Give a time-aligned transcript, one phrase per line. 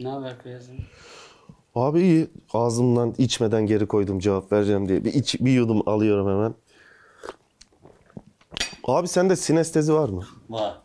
[0.00, 0.76] Ne haber Feyyaz'ım?
[1.74, 2.30] Abi iyi.
[2.52, 5.04] Ağzımdan içmeden geri koydum cevap vereceğim diye.
[5.04, 6.54] Bir, iç, bir yudum alıyorum hemen.
[8.84, 10.24] Abi sende sinestezi var mı?
[10.50, 10.78] Var.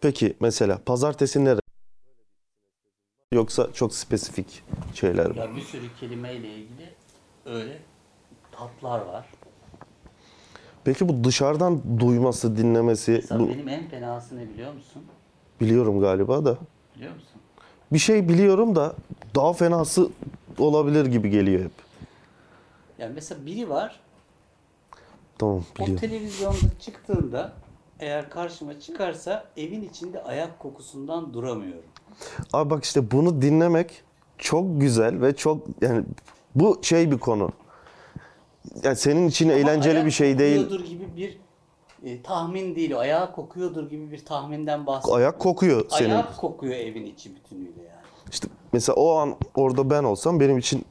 [0.00, 1.60] Peki mesela pazartesi nere?
[3.32, 4.62] Yoksa çok spesifik
[4.94, 5.38] şeyler mi?
[5.38, 6.88] Ya bir sürü kelimeyle ilgili
[7.46, 7.78] öyle
[8.52, 9.26] tatlar var.
[10.84, 15.02] Peki bu dışarıdan duyması, dinlemesi Mesela bu, benim en fenası ne biliyor musun?
[15.60, 16.58] biliyorum galiba da.
[16.96, 17.40] Biliyor musun?
[17.94, 18.94] Bir şey biliyorum da
[19.34, 20.08] daha fenası
[20.58, 21.72] olabilir gibi geliyor hep.
[22.98, 24.00] Yani mesela biri var.
[25.38, 25.96] Tamam O biliyorum.
[26.08, 27.52] televizyonda çıktığında
[28.00, 31.84] eğer karşıma çıkarsa evin içinde ayak kokusundan duramıyorum.
[32.52, 34.02] Abi bak işte bunu dinlemek
[34.38, 36.04] çok güzel ve çok yani
[36.54, 37.50] bu şey bir konu.
[38.82, 40.68] Yani senin için eğlenceli Ayak bir şey değil.
[40.68, 41.38] gibi bir
[42.04, 42.92] e, tahmin değil.
[42.92, 42.98] o.
[42.98, 45.22] Ayağı kokuyordur gibi bir tahminden bahsediyorum.
[45.22, 46.10] Ayak kokuyor senin.
[46.10, 48.04] Ayak kokuyor evin içi bütünüyle yani.
[48.32, 50.84] İşte mesela o an orada ben olsam benim için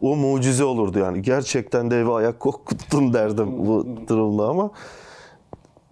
[0.00, 1.22] o mucize olurdu yani.
[1.22, 4.70] Gerçekten de eve ayak kokuttun derdim bu durumda ama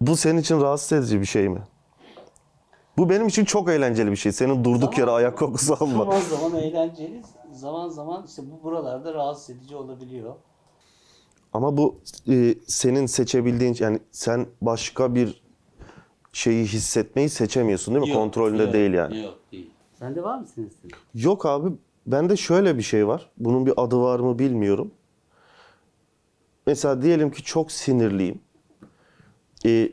[0.01, 1.59] bu senin için rahatsız edici bir şey mi?
[2.97, 4.31] Bu benim için çok eğlenceli bir şey.
[4.31, 6.03] Senin durduk yere ayak kokusu alma.
[6.05, 10.35] Zaman zaman eğlenceli, zaman zaman işte bu buralarda rahatsız edici olabiliyor.
[11.53, 15.41] Ama bu e, senin seçebildiğin yani sen başka bir
[16.33, 18.09] şeyi hissetmeyi seçemiyorsun değil mi?
[18.09, 19.23] Yok, Kontrolünde yok, değil yani.
[19.23, 19.69] Yok değil.
[19.99, 20.79] Sende var mı sinüzit?
[21.15, 21.69] Yok abi
[22.07, 23.29] bende şöyle bir şey var.
[23.37, 24.91] Bunun bir adı var mı bilmiyorum.
[26.67, 28.39] Mesela diyelim ki çok sinirliyim.
[29.65, 29.89] Ee,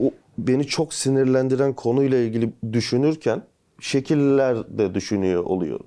[0.00, 3.42] o beni çok sinirlendiren konuyla ilgili düşünürken
[3.80, 5.86] şekiller de düşünüyor oluyorum.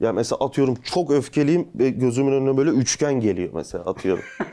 [0.00, 4.24] Ya mesela atıyorum çok öfkeliyim ve gözümün önüne böyle üçgen geliyor mesela atıyorum.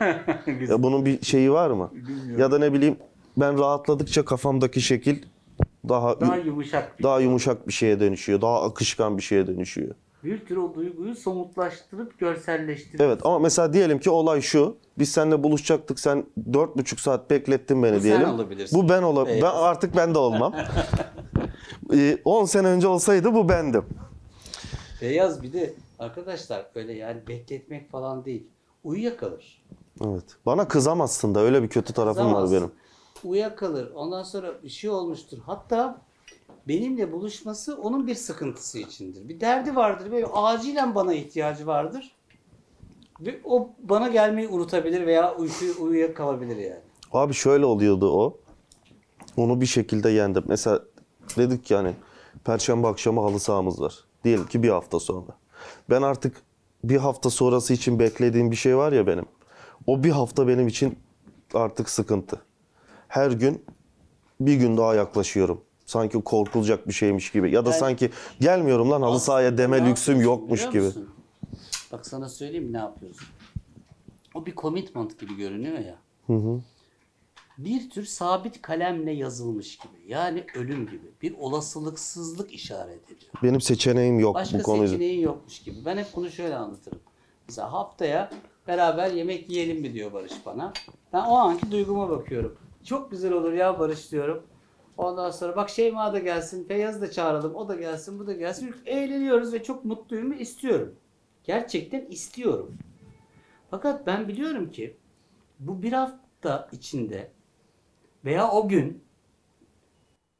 [0.68, 1.90] ya bunun bir şeyi var mı?
[2.38, 2.96] Ya da ne bileyim
[3.36, 5.22] ben rahatladıkça kafamdaki şekil
[5.88, 8.40] daha Daha yumuşak bir daha yumuşak bir şeye dönüşüyor.
[8.40, 9.94] Daha akışkan bir şeye dönüşüyor.
[10.24, 14.76] Bir tür o duyguyu somutlaştırıp görselleştirip Evet ama mesela diyelim ki olay şu.
[14.98, 16.00] Biz seninle buluşacaktık.
[16.00, 18.28] Sen dört buçuk saat beklettin beni Bu sen diyelim.
[18.28, 18.78] olabilirsin.
[18.78, 19.42] Bu ben olabilirim.
[19.42, 19.64] Ben Beyaz.
[19.64, 20.54] artık ben de olmam.
[21.94, 23.84] Ee, 10 sene önce olsaydı bu bendim.
[25.02, 28.46] Beyaz bir de arkadaşlar öyle yani bekletmek falan değil.
[28.84, 29.64] Uyuyakalır.
[30.04, 30.24] Evet.
[30.46, 32.52] Bana kızamazsın da öyle bir kötü tarafım var Kızamaz.
[32.52, 32.70] benim.
[33.24, 33.90] Uyuyakalır.
[33.90, 35.38] Ondan sonra bir şey olmuştur.
[35.46, 35.98] Hatta
[36.68, 39.28] benimle buluşması onun bir sıkıntısı içindir.
[39.28, 42.16] Bir derdi vardır ve acilen bana ihtiyacı vardır.
[43.20, 46.80] Ve o bana gelmeyi unutabilir veya uykuyu uyuyakalabilir yani.
[47.12, 48.38] Abi şöyle oluyordu o.
[49.36, 50.44] Onu bir şekilde yendim.
[50.48, 50.82] Mesela
[51.36, 51.92] dedik yani
[52.44, 54.04] Perşembe akşamı halı sahamız var.
[54.26, 55.26] Diyelim ki bir hafta sonra.
[55.90, 56.36] Ben artık
[56.84, 59.24] bir hafta sonrası için beklediğim bir şey var ya benim.
[59.86, 60.98] O bir hafta benim için
[61.54, 62.40] artık sıkıntı.
[63.08, 63.64] Her gün
[64.40, 65.60] bir gün daha yaklaşıyorum.
[65.86, 67.50] Sanki korkulacak bir şeymiş gibi.
[67.50, 68.10] Ya da Yani- sanki
[68.40, 70.82] gelmiyorum lan halı sahaya deme Ne lüksüm yapıyorsun yokmuş biliyor gibi.
[70.84, 71.08] musun?
[71.92, 73.26] Bak sana söyleyeyim mi ne yapıyorsun?
[74.34, 75.96] O bir commitment gibi görünüyor ya.
[77.58, 80.12] Bir tür sabit kalemle yazılmış gibi.
[80.12, 81.12] Yani ölüm gibi.
[81.22, 83.32] Bir olasılıksızlık işaret ediyor.
[83.42, 84.88] Benim seçeneğim yok Başka bu konuyu.
[84.88, 85.76] seçeneğin yokmuş gibi.
[85.84, 87.00] Ben hep bunu şöyle anlatırım.
[87.48, 88.30] Mesela haftaya
[88.66, 90.72] beraber yemek yiyelim mi diyor Barış bana.
[91.12, 92.58] Ben o anki duyguma bakıyorum.
[92.84, 94.42] Çok güzel olur ya Barış diyorum.
[94.96, 98.74] Ondan sonra bak Şeyma da gelsin, Feyyaz'ı da çağıralım, o da gelsin, bu da gelsin.
[98.86, 100.94] Eğleniyoruz ve çok mutluyum ve istiyorum.
[101.44, 102.74] Gerçekten istiyorum.
[103.70, 104.96] Fakat ben biliyorum ki
[105.58, 107.30] bu bir hafta içinde
[108.26, 109.04] veya o gün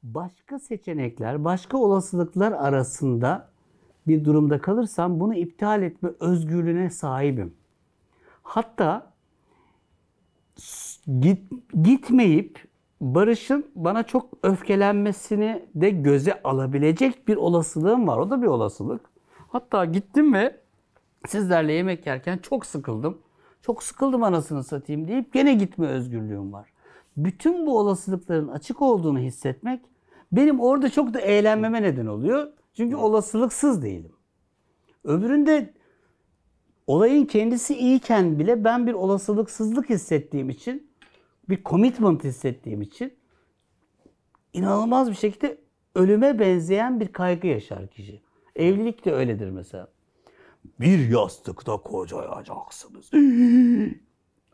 [0.03, 3.49] başka seçenekler, başka olasılıklar arasında
[4.07, 7.55] bir durumda kalırsam bunu iptal etme özgürlüğüne sahibim.
[8.43, 9.13] Hatta
[11.21, 11.53] git,
[11.83, 12.65] gitmeyip
[13.01, 18.19] Barış'ın bana çok öfkelenmesini de göze alabilecek bir olasılığım var.
[18.19, 19.01] O da bir olasılık.
[19.49, 20.61] Hatta gittim ve
[21.27, 23.19] sizlerle yemek yerken çok sıkıldım.
[23.63, 26.76] Çok sıkıldım anasını satayım deyip gene gitme özgürlüğüm var.
[27.17, 29.81] Bütün bu olasılıkların açık olduğunu hissetmek
[30.33, 32.53] benim orada çok da eğlenmeme neden oluyor.
[32.75, 34.13] Çünkü olasılıksız değilim.
[35.05, 35.75] Öbüründe
[36.87, 40.91] olayın kendisi iyiyken bile ben bir olasılıksızlık hissettiğim için,
[41.49, 43.15] bir commitment hissettiğim için
[44.53, 45.59] inanılmaz bir şekilde
[45.95, 48.23] ölüme benzeyen bir kaygı yaşar kişi.
[48.57, 49.89] Evlilik de öyledir mesela.
[50.81, 53.11] Bir yastıkta kocayacaksınız.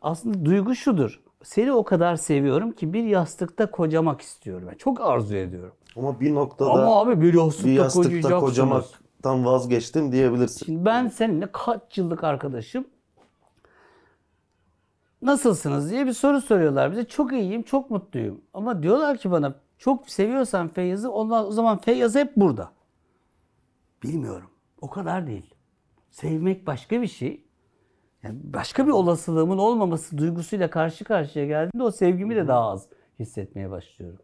[0.01, 1.23] Aslında duygu şudur.
[1.43, 4.67] Seni o kadar seviyorum ki bir yastıkta kocamak istiyorum.
[4.67, 5.73] Yani çok arzu ediyorum.
[5.95, 10.65] Ama bir noktada Ama abi bir yastıkta, bir yastıkta kocamaktan vazgeçtim diyebilirsin.
[10.65, 12.85] Şimdi ben seninle kaç yıllık arkadaşım.
[15.21, 17.05] Nasılsınız diye bir soru soruyorlar bize.
[17.05, 18.41] Çok iyiyim, çok mutluyum.
[18.53, 22.71] Ama diyorlar ki bana Çok seviyorsan Feyyaz'ı o zaman Feyyaz hep burada.
[24.03, 24.49] Bilmiyorum.
[24.81, 25.53] O kadar değil.
[26.11, 27.43] Sevmek başka bir şey.
[28.23, 32.87] Yani başka bir olasılığımın olmaması duygusuyla karşı karşıya geldiğinde o sevgimi de daha az
[33.19, 34.19] hissetmeye başlıyorum.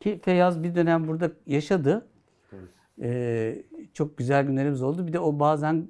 [0.00, 2.06] Ki Feyyaz bir dönem burada yaşadı.
[3.02, 3.62] Ee,
[3.94, 5.06] çok güzel günlerimiz oldu.
[5.06, 5.88] Bir de o bazen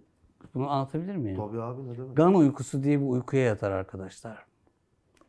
[0.54, 1.36] bunu anlatabilir miyim?
[1.36, 2.16] Tabii abi ne demek.
[2.16, 4.44] Gan uykusu diye bir uykuya yatar arkadaşlar.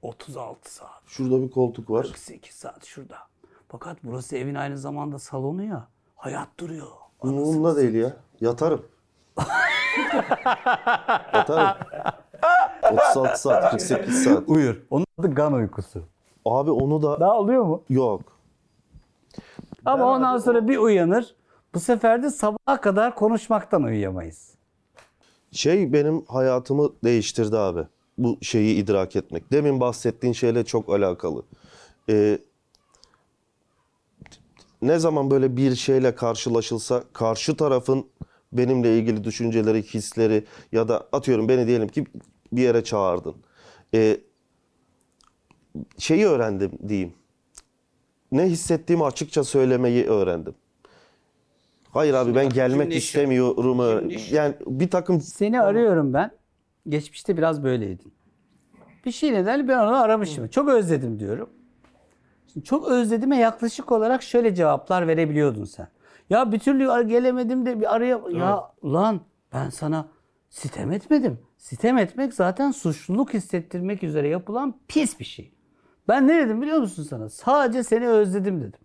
[0.02, 2.04] 36 saat, Şurada bir koltuk var.
[2.06, 3.18] 48 saat şurada.
[3.68, 5.88] Fakat burası evin aynı zamanda salonu ya.
[6.16, 6.88] Hayat duruyor.
[7.22, 8.18] Umurumda değil ya.
[8.42, 8.86] Yatarım.
[11.34, 11.78] Yatarım.
[12.92, 14.44] 36 saat, 48 saat.
[14.48, 14.82] Uyur.
[14.90, 16.04] Onun adı gan uykusu.
[16.46, 17.84] Abi onu da Daha oluyor mu?
[17.90, 18.22] yok.
[19.86, 21.36] Ama ondan sonra bir uyanır.
[21.74, 24.52] Bu sefer de sabaha kadar konuşmaktan uyuyamayız.
[25.52, 27.88] Şey benim hayatımı değiştirdi abi.
[28.18, 29.52] Bu şeyi idrak etmek.
[29.52, 31.44] Demin bahsettiğin şeyle çok alakalı.
[32.10, 32.40] Ee,
[34.82, 38.06] ne zaman böyle bir şeyle karşılaşılsa karşı tarafın
[38.58, 42.06] benimle ilgili düşünceleri, hisleri ya da atıyorum beni diyelim ki
[42.52, 43.36] bir yere çağırdın.
[43.94, 44.18] Ee,
[45.98, 47.14] şeyi öğrendim diyeyim.
[48.32, 50.56] Ne hissettiğimi açıkça söylemeyi öğrendim.
[51.90, 54.00] Hayır abi ben gelmek Şimdi istemiyorum.
[54.02, 56.32] şimdi şu- Yani bir takım Seni arıyorum ben.
[56.90, 58.14] Geçmişte biraz böyleydin.
[59.06, 60.48] Bir şey nedenle ben onu aramışım.
[60.48, 61.50] Çok özledim diyorum.
[62.54, 65.88] Şimdi çok özledime yaklaşık olarak şöyle cevaplar verebiliyordun sen.
[66.30, 68.22] Ya bir türlü gelemedim de bir araya...
[68.32, 69.22] Ya lan
[69.54, 70.08] ben sana
[70.50, 71.40] sitem etmedim.
[71.58, 75.52] Sitem etmek zaten suçluluk hissettirmek üzere yapılan pis bir şey.
[76.08, 77.30] Ben ne dedim biliyor musun sana?
[77.30, 78.80] Sadece seni özledim dedim.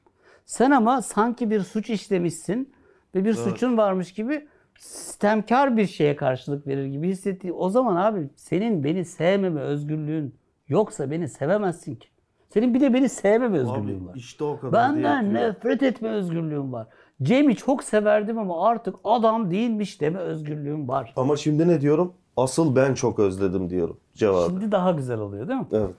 [0.45, 2.73] Sen ama sanki bir suç işlemişsin
[3.15, 4.49] ve bir suçun varmış gibi
[4.79, 10.35] sistemkar bir şeye karşılık verir gibi hissettiği o zaman abi senin beni sevmeme özgürlüğün
[10.69, 12.09] yoksa beni sevemezsin ki.
[12.49, 14.15] Senin bir de beni sevmeme özgürlüğün var.
[14.15, 16.87] işte o kadar Benden nefret etme özgürlüğüm var.
[17.23, 21.13] Cem'i çok severdim ama artık adam değilmiş deme özgürlüğüm var.
[21.17, 22.13] Ama şimdi ne diyorum?
[22.37, 24.51] Asıl ben çok özledim diyorum cevabı.
[24.51, 25.67] Şimdi daha güzel oluyor değil mi?
[25.73, 25.95] Evet.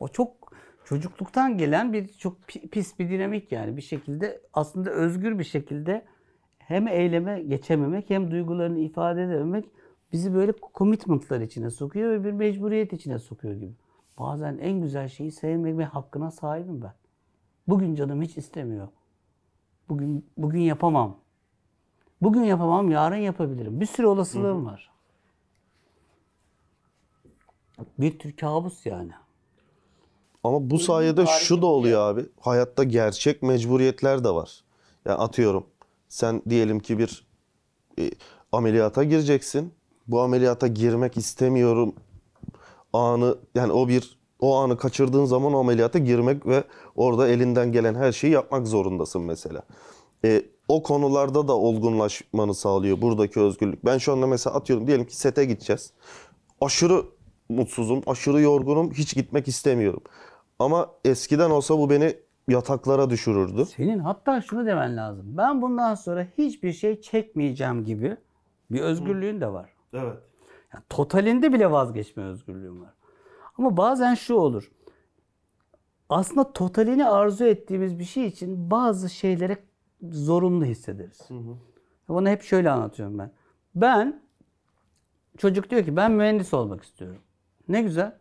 [0.00, 0.30] O çok
[0.84, 6.04] çocukluktan gelen bir çok pi- pis bir dinamik yani bir şekilde aslında özgür bir şekilde
[6.58, 9.64] hem eyleme geçememek hem duygularını ifade edememek
[10.12, 13.72] bizi böyle commitment'lar içine sokuyor ve bir mecburiyet içine sokuyor gibi.
[14.18, 16.92] Bazen en güzel şeyi sevmek hakkına sahibim ben.
[17.68, 18.88] Bugün canım hiç istemiyor.
[19.92, 21.16] Bugün bugün yapamam.
[22.22, 23.80] Bugün yapamam, yarın yapabilirim.
[23.80, 24.90] Bir sürü olasılığım var.
[27.98, 29.12] Bir tür kabus yani.
[30.44, 32.26] Ama bu sayede şu da oluyor abi.
[32.40, 34.64] Hayatta gerçek mecburiyetler de var.
[35.04, 35.66] Yani atıyorum
[36.08, 37.26] sen diyelim ki bir
[37.98, 38.10] e,
[38.52, 39.74] ameliyata gireceksin.
[40.08, 41.94] Bu ameliyata girmek istemiyorum
[42.92, 46.64] anı yani o bir o anı kaçırdığın zaman o ameliyata girmek ve
[46.96, 49.62] orada elinden gelen her şeyi yapmak zorundasın mesela.
[50.24, 53.84] E, o konularda da olgunlaşmanı sağlıyor buradaki özgürlük.
[53.84, 55.92] Ben şu anda mesela atıyorum diyelim ki sete gideceğiz.
[56.60, 57.02] Aşırı
[57.48, 60.02] mutsuzum, aşırı yorgunum, hiç gitmek istemiyorum.
[60.58, 62.16] Ama eskiden olsa bu beni
[62.48, 63.66] yataklara düşürürdü.
[63.66, 65.26] Senin hatta şunu demen lazım.
[65.26, 68.16] Ben bundan sonra hiçbir şey çekmeyeceğim gibi
[68.70, 69.70] bir özgürlüğün de var.
[69.92, 70.18] Evet.
[70.74, 72.90] Yani totalinde bile vazgeçme özgürlüğün var.
[73.58, 74.72] Ama bazen şu olur.
[76.08, 79.58] Aslında totalini arzu ettiğimiz bir şey için bazı şeylere
[80.10, 81.20] zorunlu hissederiz.
[82.08, 83.32] Bunu hep şöyle anlatıyorum ben.
[83.74, 84.22] Ben
[85.38, 87.22] çocuk diyor ki ben mühendis olmak istiyorum.
[87.68, 88.18] Ne güzel.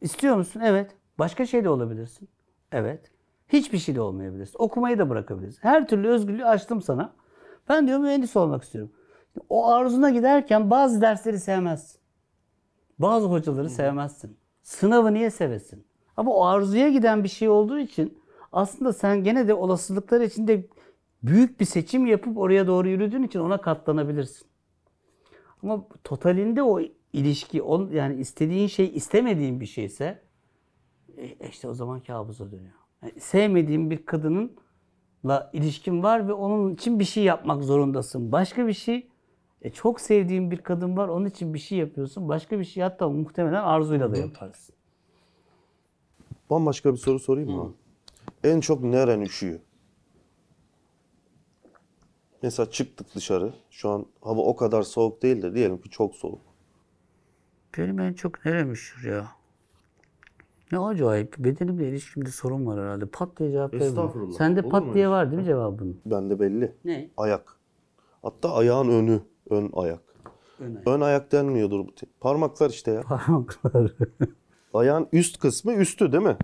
[0.00, 0.60] İstiyor musun?
[0.64, 0.96] Evet.
[1.18, 2.28] Başka şey de olabilirsin.
[2.72, 3.10] Evet.
[3.48, 4.58] Hiçbir şey de olmayabilirsin.
[4.58, 5.62] Okumayı da bırakabilirsin.
[5.62, 7.12] Her türlü özgürlüğü açtım sana.
[7.68, 8.92] Ben diyor mühendis olmak istiyorum.
[9.48, 12.00] O arzuna giderken bazı dersleri sevmezsin.
[12.98, 14.36] Bazı hocaları sevmezsin.
[14.66, 15.86] Sınavı niye sevesin?
[16.16, 18.18] Ama o arzuya giden bir şey olduğu için
[18.52, 20.66] aslında sen gene de olasılıklar içinde
[21.22, 24.46] büyük bir seçim yapıp oraya doğru yürüdüğün için ona katlanabilirsin.
[25.62, 26.80] Ama totalinde o
[27.12, 30.22] ilişki, on, yani istediğin şey istemediğin bir şeyse
[31.16, 32.74] e, işte o zaman kabusa dönüyor.
[33.02, 38.32] Yani sevmediğin bir kadınınla ilişkin var ve onun için bir şey yapmak zorundasın.
[38.32, 39.08] Başka bir şey,
[39.62, 42.28] e, çok sevdiğin bir kadın var, onun için bir şey yapıyorsun.
[42.28, 44.74] Başka bir şey hatta muhtemelen arzuyla da yaparsın.
[46.50, 47.62] Bambaşka bir soru sorayım mı?
[47.62, 47.72] abi?
[48.44, 49.60] En çok neren üşüyor?
[52.42, 53.54] Mesela çıktık dışarı.
[53.70, 56.40] Şu an hava o kadar soğuk değil de diyelim ki çok soğuk.
[57.78, 59.28] Benim en çok nerem üşür ya?
[60.72, 61.38] Ne acayip.
[61.38, 63.06] Bedenimle ilişkimde sorun var herhalde.
[63.06, 63.98] Pat diye cevap vermiyorum.
[63.98, 64.36] Estağfurullah.
[64.36, 66.00] Sende Olur pat mu diye öyle var değil mi cevabın?
[66.06, 66.72] Bende belli.
[66.84, 67.10] Ne?
[67.16, 67.56] Ayak.
[68.22, 69.20] Hatta ayağın önü.
[69.50, 70.00] Ön ayak.
[70.60, 70.86] Ön ayak.
[70.86, 71.78] Ön ayak denmiyordur.
[71.80, 71.90] bu.
[72.20, 73.02] Parmaklar işte ya.
[73.02, 73.92] Parmakları.
[74.74, 76.36] Ayağın üst kısmı üstü değil mi?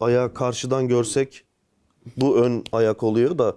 [0.00, 1.44] Ayağı karşıdan görsek
[2.16, 3.56] bu ön ayak oluyor da.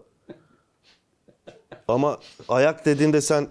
[1.88, 2.20] Ama
[2.50, 3.48] ayak dediğinde sen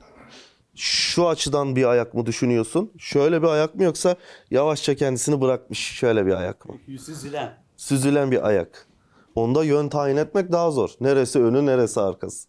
[0.74, 2.92] şu açıdan bir ayak mı düşünüyorsun?
[2.98, 4.16] Şöyle bir ayak mı yoksa
[4.50, 6.74] yavaşça kendisini bırakmış şöyle bir ayak mı?
[6.98, 7.58] Süzülen.
[7.76, 8.86] Süzülen bir ayak.
[9.34, 10.90] Onda yön tayin etmek daha zor.
[11.00, 12.48] Neresi önü neresi arkası.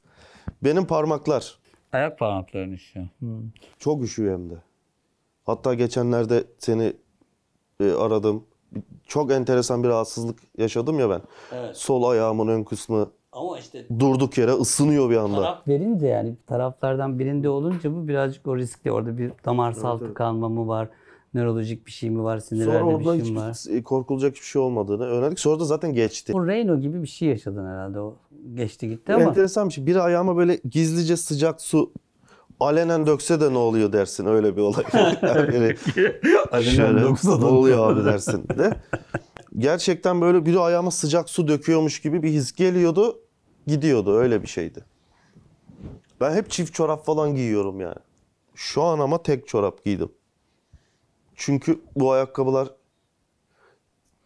[0.63, 1.59] Benim parmaklar
[1.93, 3.09] Ayak parmaklarının işi.
[3.79, 4.55] çok üşüyor hem de.
[5.45, 6.93] Hatta geçenlerde seni
[7.79, 8.43] e, aradım.
[9.07, 11.21] Çok enteresan bir rahatsızlık yaşadım ya ben.
[11.51, 11.77] Evet.
[11.77, 15.35] Sol ayağımın ön kısmı Ama işte durduk yere ısınıyor bir anda.
[15.35, 18.91] taraf verince yani taraflardan birinde olunca bu birazcık o riskli.
[18.91, 20.89] Orada bir damarsal tıkanma mı var?
[21.33, 22.39] Nörolojik bir şey mi var?
[22.39, 23.53] Sonra Sinirlerde bir şey mi var?
[23.53, 25.39] hiç e, korkulacak hiçbir şey olmadığını öğrendik.
[25.39, 26.33] Sonra da zaten geçti.
[26.35, 27.99] O Reyno gibi bir şey yaşadın herhalde.
[27.99, 28.15] O
[28.53, 29.23] geçti gitti ama.
[29.23, 29.85] Enteresan bir şey.
[29.85, 31.91] Biri ayağıma böyle gizlice sıcak su
[32.59, 34.25] alenen dökse de ne oluyor dersin.
[34.25, 34.83] Öyle bir olay.
[35.23, 37.01] Yani şöyle
[37.41, 38.73] ne oluyor abi dersin de.
[39.57, 43.19] Gerçekten böyle biri ayağıma sıcak su döküyormuş gibi bir his geliyordu.
[43.67, 44.17] Gidiyordu.
[44.17, 44.85] Öyle bir şeydi.
[46.21, 47.99] Ben hep çift çorap falan giyiyorum yani.
[48.55, 50.09] Şu an ama tek çorap giydim.
[51.35, 52.67] Çünkü bu ayakkabılar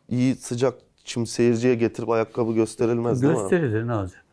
[0.10, 0.74] iyi sıcak
[1.04, 3.40] şimdi seyirciye getirip ayakkabı gösterilmez değil mi?
[3.40, 4.26] Gösterilir ne olacak?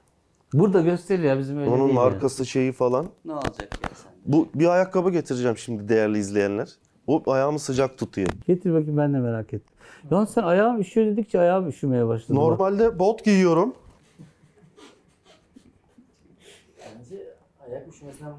[0.54, 2.10] Burada gösterilir ya bizim öyle Onun değil yani.
[2.10, 3.06] markası şeyi falan.
[3.24, 4.12] Ne olacak ya sen?
[4.26, 6.68] Bu bir ayakkabı getireceğim şimdi değerli izleyenler.
[7.06, 8.28] O ayağımı sıcak tutuyor.
[8.46, 9.74] Getir bakayım ben de merak ettim.
[10.10, 12.36] Ya sen ayağım üşüyor dedikçe ayağım üşümeye başladı.
[12.36, 12.36] bak.
[12.48, 13.74] Normalde bot giyiyorum.
[17.70, 18.32] Ayak üşümesinden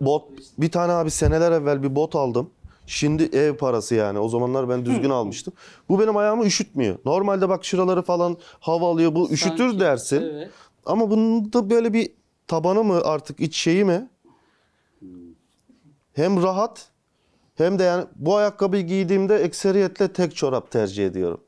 [0.00, 2.50] Bot bir tane abi seneler evvel bir bot aldım.
[2.90, 4.18] Şimdi ev parası yani.
[4.18, 5.54] O zamanlar ben düzgün almıştım.
[5.88, 6.98] Bu benim ayağımı üşütmüyor.
[7.04, 9.14] Normalde bak şuraları falan hava alıyor.
[9.14, 10.22] Bu üşütür Sanki- dersin.
[10.22, 10.50] Evet.
[10.86, 12.12] Ama bunun da böyle bir
[12.46, 14.08] tabanı mı artık iç şeyi mi?
[16.12, 16.88] Hem rahat
[17.54, 21.40] hem de yani bu ayakkabıyı giydiğimde ekseriyetle tek çorap tercih ediyorum.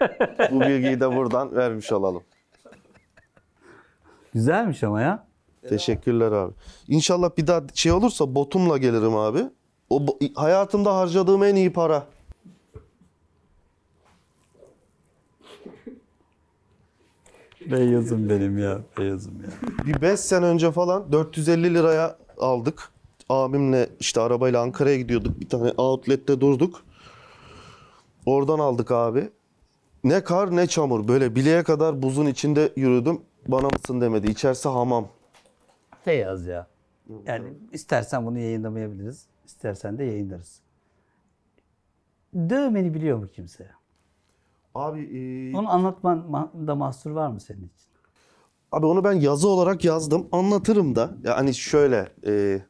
[0.50, 2.22] bu bilgiyi de buradan vermiş olalım.
[4.34, 5.26] Güzelmiş ama ya.
[5.68, 6.52] Teşekkürler abi.
[6.88, 9.44] İnşallah bir daha şey olursa botumla gelirim abi.
[9.90, 12.06] O hayatımda harcadığım en iyi para.
[17.70, 18.80] Beyazım benim ya.
[18.98, 19.48] Beyazım ya.
[19.86, 22.90] Bir 5 sene önce falan 450 liraya aldık.
[23.28, 25.40] Abimle işte arabayla Ankara'ya gidiyorduk.
[25.40, 26.82] Bir tane outlet'te durduk.
[28.26, 29.30] Oradan aldık abi.
[30.04, 31.08] Ne kar ne çamur.
[31.08, 33.20] Böyle bileğe kadar buzun içinde yürüdüm.
[33.48, 34.30] Bana mısın demedi.
[34.30, 35.08] İçerisi hamam.
[36.06, 36.66] Beyaz ya.
[37.26, 39.27] Yani istersen bunu yayınlamayabiliriz.
[39.48, 40.60] İstersen de yayınlarız.
[42.34, 43.70] Dövmeni biliyor mu kimse?
[44.74, 47.88] Abi e, Onu anlatman ma- da mahsur var mı senin için?
[48.72, 50.28] Abi onu ben yazı olarak yazdım.
[50.32, 51.14] Anlatırım da.
[51.24, 52.62] Yani şöyle e,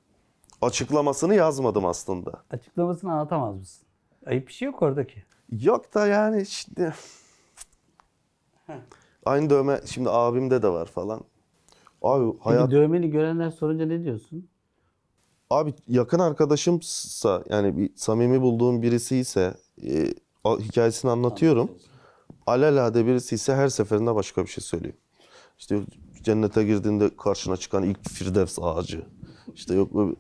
[0.62, 2.42] açıklamasını yazmadım aslında.
[2.50, 3.86] Açıklamasını anlatamaz mısın?
[4.26, 5.24] Ayıp bir şey yok oradaki.
[5.50, 6.94] Yok da yani şimdi
[9.26, 11.20] aynı dövme şimdi abimde de var falan.
[12.02, 14.48] Abi Peki hayat dövmeni görenler sorunca ne diyorsun?
[15.50, 19.54] Abi yakın arkadaşımsa yani bir samimi bulduğum birisi ise
[19.86, 20.14] e,
[20.46, 21.70] hikayesini anlatıyorum.
[22.46, 24.94] Alelade birisi ise her seferinde başka bir şey söylüyor.
[25.58, 25.80] İşte
[26.22, 29.06] cennete girdiğinde karşına çıkan ilk firdevs ağacı.
[29.54, 30.16] İşte yok öb-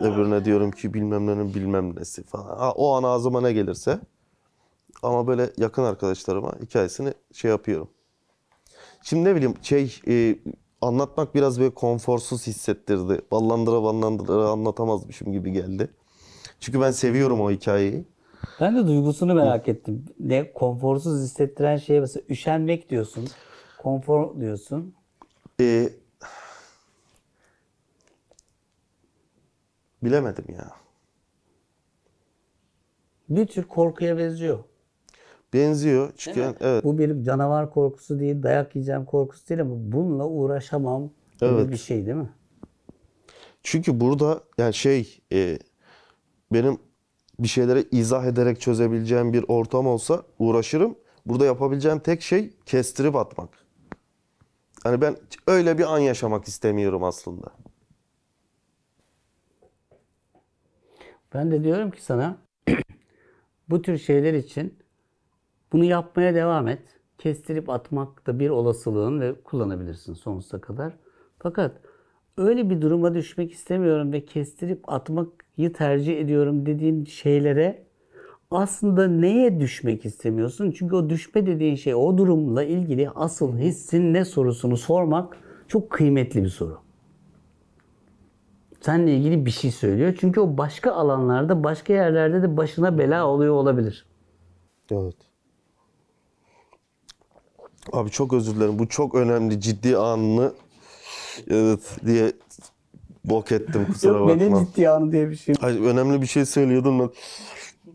[0.00, 2.58] öbürüne diyorum ki bilmem nenin bilmem nesi falan.
[2.58, 4.00] Ha, o an ağzıma ne gelirse.
[5.02, 7.88] Ama böyle yakın arkadaşlarıma hikayesini şey yapıyorum.
[9.02, 10.38] Şimdi ne bileyim şey e,
[10.82, 13.20] anlatmak biraz böyle konforsuz hissettirdi.
[13.30, 15.90] Ballandıra ballandıra anlatamazmışım gibi geldi.
[16.60, 18.04] Çünkü ben seviyorum o hikayeyi.
[18.60, 20.04] Ben de duygusunu merak ettim.
[20.20, 23.28] Ne konforsuz hissettiren şey mesela üşenmek diyorsun.
[23.78, 24.94] Konfor diyorsun.
[25.60, 25.88] Ee,
[30.02, 30.70] bilemedim ya.
[33.28, 34.58] Bir tür korkuya benziyor.
[35.54, 36.12] Benziyor.
[36.16, 36.84] Çünkü yani- evet.
[36.84, 41.70] Bu bir canavar korkusu değil, dayak yiyeceğim korkusu değil ama bununla uğraşamam gibi Evet.
[41.70, 42.30] bir şey değil mi?
[43.62, 45.58] Çünkü burada yani şey e,
[46.52, 46.78] benim
[47.38, 50.94] bir şeylere izah ederek çözebileceğim bir ortam olsa uğraşırım.
[51.26, 53.48] Burada yapabileceğim tek şey kestirip atmak.
[54.84, 57.46] Hani ben öyle bir an yaşamak istemiyorum aslında.
[61.34, 62.36] Ben de diyorum ki sana
[63.68, 64.78] bu tür şeyler için
[65.72, 66.82] bunu yapmaya devam et.
[67.18, 70.92] Kestirip atmak da bir olasılığın ve kullanabilirsin sonsuza kadar.
[71.38, 71.76] Fakat
[72.36, 77.88] öyle bir duruma düşmek istemiyorum ve kestirip atmayı tercih ediyorum dediğin şeylere
[78.50, 80.70] aslında neye düşmek istemiyorsun?
[80.70, 85.36] Çünkü o düşme dediğin şey o durumla ilgili asıl hissin ne sorusunu sormak
[85.68, 86.78] çok kıymetli bir soru.
[88.80, 90.16] Seninle ilgili bir şey söylüyor.
[90.20, 94.06] Çünkü o başka alanlarda, başka yerlerde de başına bela oluyor olabilir.
[94.90, 95.16] Evet.
[97.92, 98.78] Abi çok özür dilerim.
[98.78, 100.52] Bu çok önemli ciddi anını
[101.50, 102.32] evet diye
[103.24, 104.40] bok ettim kusura Yok bakma.
[104.40, 105.54] benim ciddi anı diye bir şey.
[105.60, 107.10] Hayır, önemli bir şey söylüyordum ben.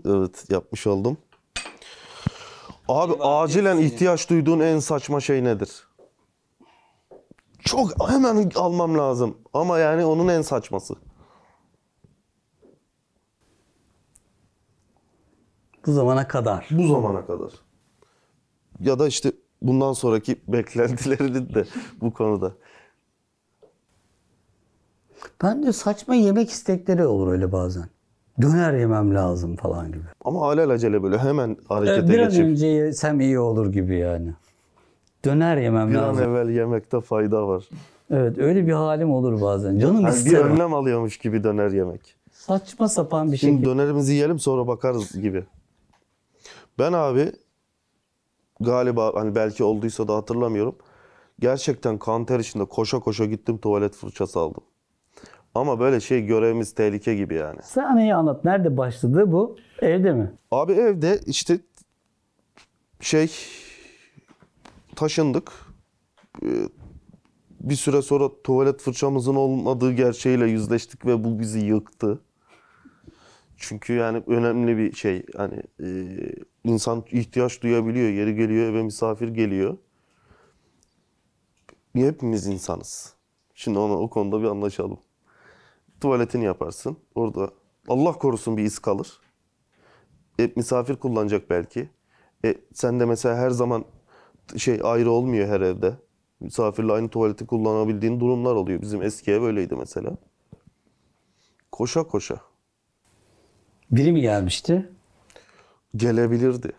[0.06, 1.18] Evet yapmış oldum.
[2.88, 5.88] Abi acilen ihtiyaç duyduğun en saçma şey nedir?
[7.60, 9.38] Çok hemen almam lazım.
[9.54, 10.96] Ama yani onun en saçması.
[15.86, 16.68] Bu zamana kadar.
[16.72, 17.52] Bu zamana kadar.
[18.80, 19.32] Ya da işte
[19.63, 21.65] bundan sonraki beklentilerinin de
[22.01, 22.51] bu konuda.
[25.43, 27.86] Ben de saçma yemek istekleri olur öyle bazen.
[28.41, 30.03] Döner yemem lazım falan gibi.
[30.25, 34.34] Ama alelacele böyle hemen harekete Ee, bir an geçip önce yesem iyi olur gibi yani.
[35.25, 36.24] Döner yemem bir an lazım.
[36.24, 37.70] evvel yemekte fayda var.
[38.12, 39.79] Evet öyle bir halim olur bazen.
[39.79, 40.39] Canım Yani bir ister.
[40.39, 40.43] o.
[40.43, 42.15] önlem alıyormuş gibi döner yemek.
[42.32, 43.50] Saçma sapan bir şey.
[43.50, 45.43] Şimdi dönerimizi yiyelim sonra bakarız gibi.
[46.79, 47.32] Ben abi
[48.63, 50.75] galiba hani belki olduysa da hatırlamıyorum.
[51.39, 54.63] Gerçekten kan ter içinde koşa koşa gittim tuvalet fırçası aldım.
[55.55, 57.62] Ama böyle şey görevimiz tehlike gibi yani.
[57.63, 58.46] Sahneyi anlat.
[58.46, 59.58] Nerede başladı bu?
[59.82, 60.32] Evde mi?
[60.51, 61.60] Abi evde işte
[63.00, 63.32] şey
[64.96, 65.51] taşındık.
[66.43, 66.48] Ee,
[67.60, 72.20] Bir süre sonra tuvalet fırçamızın olmadığı gerçeğiyle yüzleştik ve bu bizi yıktı.
[73.67, 75.25] Çünkü yani önemli bir şey.
[75.38, 75.88] Hani e,
[76.63, 78.10] insan ihtiyaç duyabiliyor.
[78.10, 79.77] Yeri geliyor eve misafir geliyor.
[81.96, 83.13] Hepimiz insanız.
[83.53, 85.00] Şimdi ona o konuda bir anlaşalım.
[86.01, 86.98] Tuvaletini yaparsın.
[87.15, 87.51] Orada
[87.88, 89.22] Allah korusun bir iz kalır.
[90.39, 91.89] E, misafir kullanacak belki.
[92.46, 93.86] E, sen de mesela her zaman
[94.58, 95.98] şey ayrı olmuyor her evde.
[96.39, 98.82] Misafirle aynı tuvaleti kullanabildiğin durumlar oluyor.
[98.82, 100.17] Bizim eski ev öyleydi mesela.
[101.72, 102.53] Koşa koşa.
[103.94, 104.90] Biri mi gelmişti?
[105.96, 106.72] Gelebilirdi.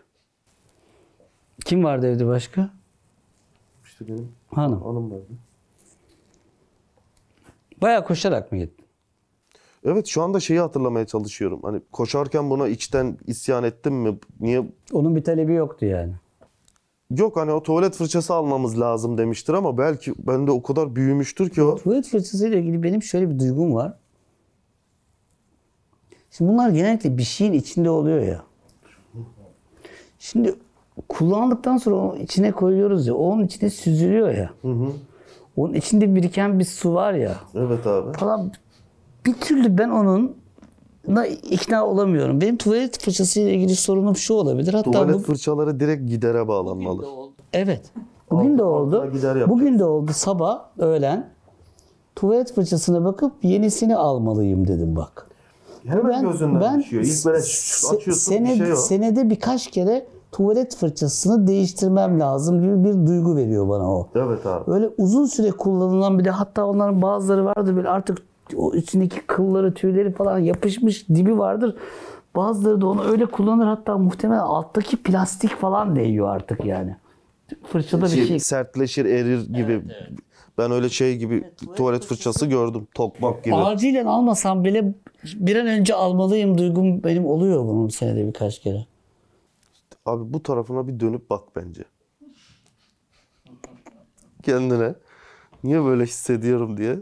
[1.65, 2.69] Kim vardı evde başka?
[3.85, 4.81] İşte benim Hanım.
[4.83, 5.25] hanım vardı.
[7.81, 8.85] Baya koşarak mı gittin?
[9.85, 11.59] Evet şu anda şeyi hatırlamaya çalışıyorum.
[11.63, 14.17] Hani koşarken buna içten isyan ettim mi?
[14.39, 14.63] Niye?
[14.93, 16.13] Onun bir talebi yoktu yani.
[17.11, 21.63] Yok hani o tuvalet fırçası almamız lazım demiştir ama belki bende o kadar büyümüştür ki
[21.63, 21.75] o.
[21.75, 23.93] Tuvalet fırçasıyla ilgili benim şöyle bir duygum var.
[26.37, 28.41] Şimdi bunlar genellikle bir şeyin içinde oluyor ya.
[30.19, 30.55] Şimdi
[31.09, 33.15] kullandıktan sonra onu içine koyuyoruz ya.
[33.15, 34.49] Onun içine süzülüyor ya.
[35.57, 37.35] Onun içinde biriken bir su var ya.
[37.55, 38.17] Evet abi.
[38.17, 38.51] Falan
[39.25, 40.35] bir türlü ben onun
[41.07, 42.41] da ikna olamıyorum.
[42.41, 44.73] Benim tuvalet fırçasıyla ilgili sorunum şu olabilir.
[44.73, 47.05] Hatta Tuvalet bu, fırçaları direkt gidere bağlanmalı.
[47.53, 47.91] Evet.
[48.31, 49.13] Bugün de altına oldu.
[49.47, 51.29] Bugün de oldu sabah öğlen.
[52.15, 55.34] Tuvalet fırçasına bakıp yenisini almalıyım dedim bak.
[55.87, 57.03] Hemen gözünden ben düşüyor.
[57.03, 58.75] İlk böyle se- açıyorsun sene- bir şey o.
[58.75, 64.09] Senede birkaç kere tuvalet fırçasını değiştirmem lazım gibi bir duygu veriyor bana o.
[64.15, 64.71] Evet abi.
[64.71, 68.17] Öyle uzun süre kullanılan bir de hatta onların bazıları vardır böyle artık
[68.55, 71.75] o içindeki kılları tüyleri falan yapışmış dibi vardır.
[72.35, 76.95] Bazıları da onu öyle kullanır hatta muhtemelen alttaki plastik falan değiyor artık yani.
[77.71, 78.39] Fırçada bir Şey, şey.
[78.39, 79.81] sertleşir, erir gibi.
[80.57, 81.43] Ben öyle şey gibi
[81.75, 82.87] tuvalet fırçası gördüm.
[82.95, 83.55] Tokmak gibi.
[83.55, 84.93] Acilen almasam bile
[85.35, 88.85] bir an önce almalıyım duygum benim oluyor bunun senede birkaç kere.
[90.05, 91.83] Abi bu tarafına bir dönüp bak bence.
[94.43, 94.95] Kendine.
[95.63, 96.99] Niye böyle hissediyorum diye.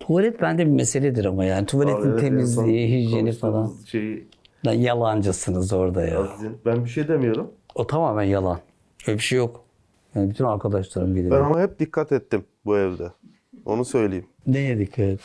[0.00, 3.72] Tuvalet bende bir meseledir ama yani tuvaletin temizliği, hijyeni falan.
[3.86, 4.28] Şeyi,
[4.66, 6.28] Lan yalancısınız orada ya.
[6.66, 7.50] ben bir şey demiyorum.
[7.74, 8.58] O tamamen yalan.
[9.06, 9.61] Öyle bir şey yok.
[10.14, 11.30] Yani bütün arkadaşlarım bilir.
[11.30, 13.12] Ben ama hep dikkat ettim bu evde.
[13.64, 14.26] Onu söyleyeyim.
[14.46, 15.20] Neye dikkat et?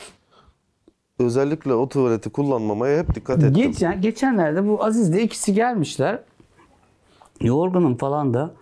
[1.19, 3.54] Özellikle o tuvaleti kullanmamaya hep dikkat ettim.
[3.54, 6.19] Geçen, geçenlerde bu Aziz'le ikisi gelmişler.
[7.41, 8.54] Yorgunum falan da.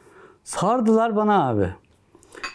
[0.44, 1.70] Sardılar bana abi.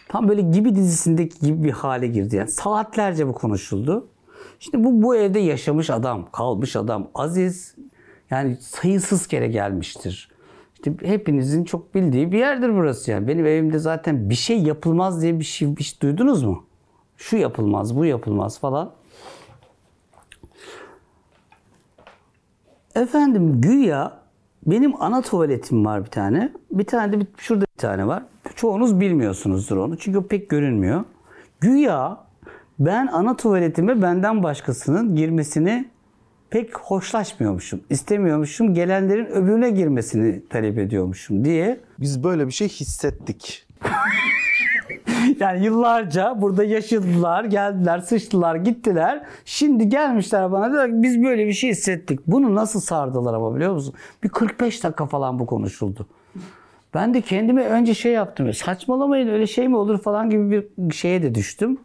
[0.09, 2.35] Tam böyle gibi dizisindeki gibi bir hale girdi.
[2.35, 4.07] Yani saatlerce bu konuşuldu.
[4.59, 7.07] Şimdi bu bu evde yaşamış adam, kalmış adam.
[7.15, 7.75] Aziz
[8.29, 10.30] yani sayısız kere gelmiştir.
[10.85, 13.27] İşte hepinizin çok bildiği bir yerdir burası yani.
[13.27, 16.63] Benim evimde zaten bir şey yapılmaz diye bir şey hiç duydunuz mu?
[17.17, 18.91] Şu yapılmaz, bu yapılmaz falan.
[22.95, 24.17] Efendim güya
[24.65, 26.51] benim ana tuvaletim var bir tane.
[26.71, 28.23] Bir tane de bir, şurada bir tane var.
[28.55, 31.03] Çoğunuz bilmiyorsunuzdur onu çünkü o pek görünmüyor.
[31.59, 32.17] Güya
[32.79, 35.89] ben ana tuvaletime benden başkasının girmesini
[36.51, 37.81] pek hoşlaşmıyormuşum.
[37.89, 38.73] istemiyormuşum.
[38.73, 41.79] Gelenlerin öbürüne girmesini talep ediyormuşum diye.
[41.99, 43.67] Biz böyle bir şey hissettik.
[45.39, 49.23] Yani yıllarca burada yaşadılar, geldiler, sıçtılar, gittiler.
[49.45, 52.19] Şimdi gelmişler bana diyorlar ki biz böyle bir şey hissettik.
[52.27, 53.93] Bunu nasıl sardılar ama biliyor musun?
[54.23, 56.07] Bir 45 dakika falan bu konuşuldu.
[56.93, 58.53] Ben de kendime önce şey yaptım.
[58.53, 61.77] Saçmalamayın öyle şey mi olur falan gibi bir şeye de düştüm.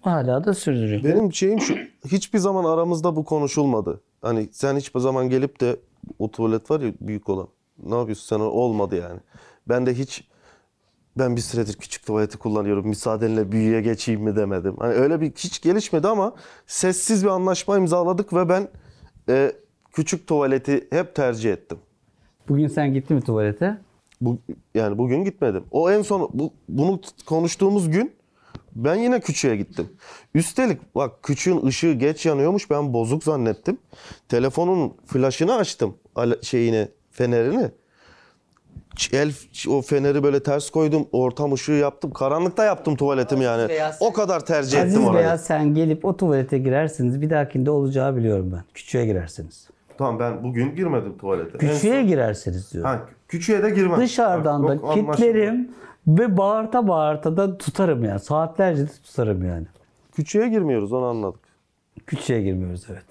[0.00, 1.04] Hala da sürdürüyorum.
[1.04, 1.74] Benim şeyim şu,
[2.06, 4.00] hiçbir zaman aramızda bu konuşulmadı.
[4.22, 5.76] Hani sen hiçbir zaman gelip de
[6.18, 7.48] o tuvalet var ya büyük olan.
[7.82, 9.20] Ne yapıyorsun sen olmadı yani.
[9.68, 10.24] Ben de hiç
[11.18, 12.88] ben bir süredir küçük tuvaleti kullanıyorum.
[12.88, 14.76] Müsaadenle büyüğe geçeyim mi demedim.
[14.78, 16.34] Hani öyle bir hiç gelişmedi ama
[16.66, 18.68] sessiz bir anlaşma imzaladık ve ben
[19.28, 19.52] e,
[19.92, 21.78] küçük tuvaleti hep tercih ettim.
[22.48, 23.78] Bugün sen gittin mi tuvalete?
[24.20, 24.38] Bu,
[24.74, 25.64] yani bugün gitmedim.
[25.70, 28.17] O en son bu, bunu konuştuğumuz gün
[28.84, 29.88] ben yine küçüğe gittim.
[30.34, 33.78] Üstelik bak küçüğün ışığı geç yanıyormuş ben bozuk zannettim.
[34.28, 35.94] Telefonun flaşını açtım
[36.42, 37.70] şeyini fenerini.
[39.12, 39.32] El
[39.68, 41.06] o feneri böyle ters koydum.
[41.12, 42.10] Ortam ışığı yaptım.
[42.10, 43.72] Karanlıkta yaptım tuvaletimi yani.
[44.00, 45.24] O kadar tercih Aziz ettim orayı.
[45.24, 47.20] veya sen gelip o tuvalete girersiniz.
[47.20, 48.62] Bir dahakinde olacağı biliyorum ben.
[48.74, 49.68] Küçüğe girersiniz.
[49.98, 51.66] Tamam ben bugün girmedim tuvalete.
[51.66, 52.90] En Küçüğe son- girersiniz diyorum.
[52.90, 54.00] Ha, küçüğe de girmem.
[54.00, 55.56] Dışarıdan Bak, da yok, anlaşıldı.
[56.08, 58.20] Ve bağırta bağırta da tutarım yani.
[58.20, 59.66] Saatlerce de tutarım yani.
[60.12, 61.40] Küçüğe girmiyoruz onu anladık.
[62.06, 63.04] Küçüğe girmiyoruz evet.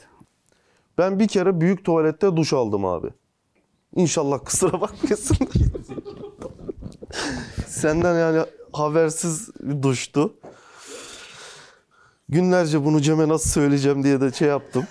[0.97, 3.07] Ben bir kere büyük tuvalette duş aldım abi.
[3.95, 5.37] İnşallah kusura bakmıyorsun.
[7.67, 9.49] Senden yani habersiz
[9.81, 10.33] duştu.
[12.29, 14.85] Günlerce bunu Cem'e nasıl söyleyeceğim diye de şey yaptım.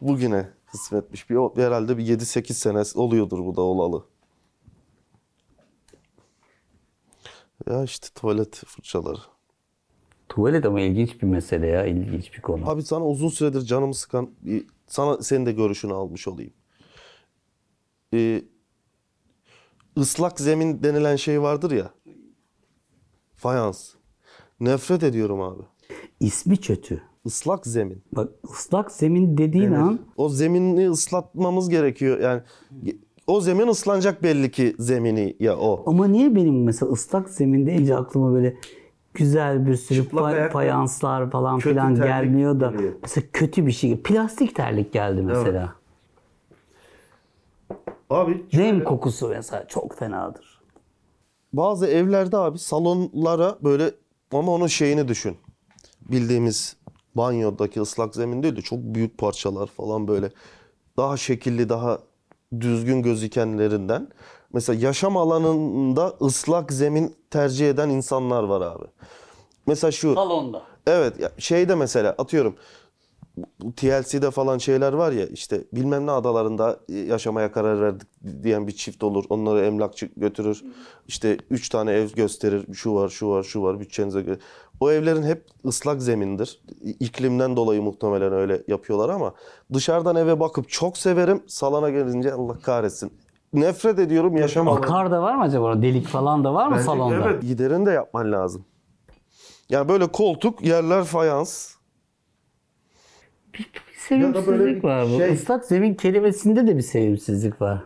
[0.00, 1.30] Bugüne kısmetmiş.
[1.30, 4.04] Bir, herhalde bir 7-8 sene oluyordur bu da olalı.
[7.66, 9.18] Ya işte tuvalet fırçaları.
[10.28, 11.86] Tuvalet ama ilginç bir mesele ya.
[11.86, 12.70] ilginç bir konu.
[12.70, 16.52] Abi sana uzun süredir canımı sıkan bir, sana senin de görüşünü almış olayım.
[18.14, 18.42] Ee,
[19.98, 21.90] ıslak zemin denilen şey vardır ya.
[23.36, 23.94] Fayans.
[24.60, 25.62] Nefret ediyorum abi.
[26.20, 27.02] İsmi kötü.
[27.24, 28.02] Islak zemin.
[28.12, 32.18] Bak ıslak zemin dediğin an O zemini ıslatmamız gerekiyor.
[32.20, 32.42] Yani
[33.28, 35.82] o zemin ıslanacak belli ki zemini ya o.
[35.86, 38.56] ama niye benim mesela ıslak zemin deyince aklıma böyle
[39.14, 42.92] güzel bir sürü Çıplak fa- ayak- fayanslar falan Kötü filan terlik gelmiyor da geliyor.
[43.02, 43.96] mesela kötü bir şey.
[44.02, 45.74] Plastik terlik geldi mesela.
[48.10, 50.60] Abi Nem kokusu mesela çok fenadır.
[51.52, 53.90] Bazı evlerde abi salonlara böyle
[54.32, 55.36] ama onun şeyini düşün.
[56.10, 56.76] Bildiğimiz
[57.14, 60.30] banyodaki ıslak zemin değil de çok büyük parçalar falan böyle
[60.96, 61.98] daha şekilli daha
[62.60, 64.08] düzgün gözükenlerinden.
[64.52, 68.84] Mesela yaşam alanında ıslak zemin tercih eden insanlar var abi.
[69.66, 70.62] Mesela şu Salonda.
[70.86, 72.56] Evet ya şeyde mesela atıyorum
[73.76, 78.08] TLC'de falan şeyler var ya işte bilmem ne adalarında yaşamaya karar verdik
[78.42, 79.24] diyen bir çift olur.
[79.28, 80.64] Onları emlakçı götürür.
[81.08, 82.74] İşte üç tane ev gösterir.
[82.74, 83.80] Şu var, şu var, şu var.
[83.80, 84.38] Bütçenize göre.
[84.80, 86.60] O evlerin hep ıslak zemindir.
[87.00, 89.34] İklimden dolayı muhtemelen öyle yapıyorlar ama
[89.72, 91.42] dışarıdan eve bakıp çok severim.
[91.46, 93.12] Salona gelince Allah kahretsin.
[93.52, 94.78] Nefret ediyorum yaşam alanı.
[94.84, 95.64] Akar da var mı acaba?
[95.64, 95.82] orada?
[95.82, 97.30] Delik falan da var mı Bence salonda?
[97.30, 98.64] Evet giderini de yapman lazım.
[99.68, 101.74] Yani böyle koltuk, yerler fayans.
[103.54, 103.70] Bir
[104.08, 105.16] sevimsizlik Ya da böyle bir var bu.
[105.18, 107.82] şey- Islak zemin kelimesinde de bir sevimsizlik var.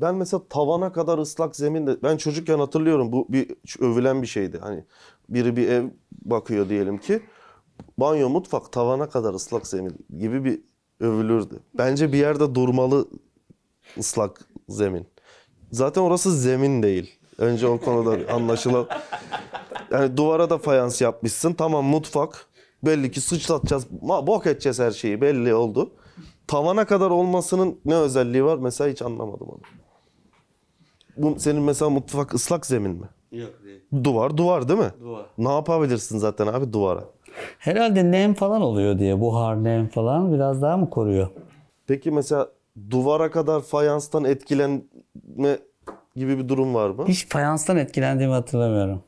[0.00, 4.58] Ben mesela tavana kadar ıslak zeminde ben çocukken hatırlıyorum bu bir övülen bir şeydi.
[4.58, 4.84] Hani
[5.28, 5.84] biri bir ev
[6.22, 7.22] bakıyor diyelim ki
[7.98, 10.60] banyo mutfak tavana kadar ıslak zemin gibi bir
[11.00, 11.60] övülürdü.
[11.74, 13.08] Bence bir yerde durmalı
[13.98, 15.06] ıslak zemin.
[15.72, 17.18] Zaten orası zemin değil.
[17.38, 18.88] Önce o konuda anlaşılan.
[19.90, 21.52] Yani duvara da fayans yapmışsın.
[21.52, 22.46] Tamam mutfak.
[22.82, 23.90] Belli ki sıçratacağız.
[24.02, 25.20] Bok edeceğiz her şeyi.
[25.20, 25.92] Belli oldu.
[26.46, 28.58] Tavana kadar olmasının ne özelliği var?
[28.58, 29.60] Mesela hiç anlamadım onu.
[31.16, 33.06] Bu senin mesela mutfak ıslak zemin mi?
[33.32, 33.80] Yok değil.
[34.04, 34.90] Duvar duvar değil mi?
[35.00, 35.26] Duvar.
[35.38, 37.04] Ne yapabilirsin zaten abi duvara?
[37.58, 39.20] Herhalde nem falan oluyor diye.
[39.20, 41.28] Buhar nem falan biraz daha mı koruyor?
[41.86, 42.48] Peki mesela
[42.90, 45.58] duvara kadar fayanstan etkilenme
[46.16, 47.04] gibi bir durum var mı?
[47.08, 49.02] Hiç fayanstan etkilendiğimi hatırlamıyorum.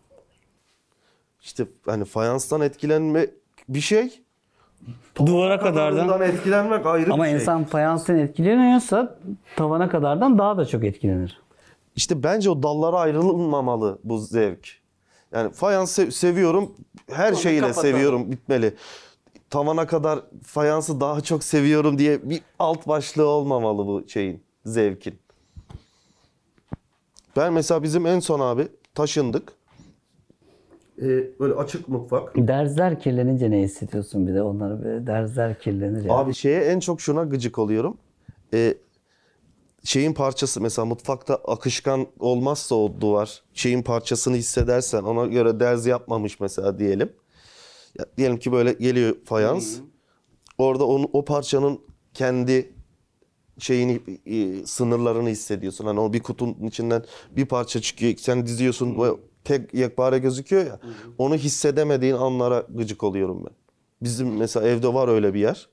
[1.43, 3.27] İşte hani fayanstan etkilenme
[3.69, 4.23] bir şey.
[5.27, 6.23] Duvara kadardan.
[6.23, 7.39] Etkilenmek ayrı Ama bir şey.
[7.39, 9.19] insan fayanstan etkileniyorsa
[9.57, 11.41] tavana kadardan daha da çok etkilenir.
[11.97, 14.69] İşte bence o dallara ayrılmamalı bu zevk.
[15.33, 16.73] Yani fayans sev- seviyorum.
[17.11, 17.91] Her şeyiyle kapatalım.
[17.91, 18.31] seviyorum.
[18.33, 18.75] Bitmeli.
[19.51, 25.15] Tavana kadar fayansı daha çok seviyorum diye bir alt başlığı olmamalı bu şeyin, zevkin.
[27.37, 29.53] Ben mesela bizim en son abi taşındık.
[31.03, 31.07] Ee,
[31.41, 32.37] böyle açık mutfak.
[32.37, 36.15] Derzler kirlenince ne hissediyorsun bir de onları böyle derzler kirlenir ya.
[36.15, 37.97] Abi şeye en çok şuna gıcık oluyorum.
[38.55, 38.75] Ee,
[39.93, 46.41] şeyin parçası mesela mutfakta akışkan olmazsa o duvar şeyin parçasını hissedersen ona göre derzi yapmamış
[46.41, 47.13] mesela diyelim.
[47.99, 49.79] Ya, diyelim ki böyle geliyor fayans.
[50.59, 51.81] Orada onu, o parçanın
[52.15, 52.75] kendi
[53.59, 55.87] şeyini e, sınırlarını hissediyorsun.
[55.87, 58.15] Hani o bir kutunun içinden bir parça çıkıyor.
[58.17, 59.09] Sen diziyorsun ve
[59.45, 60.81] tek yekpare gözüküyor ya.
[61.19, 63.55] Onu hissedemediğin anlara gıcık oluyorum ben.
[64.03, 65.69] Bizim mesela evde var öyle bir yer.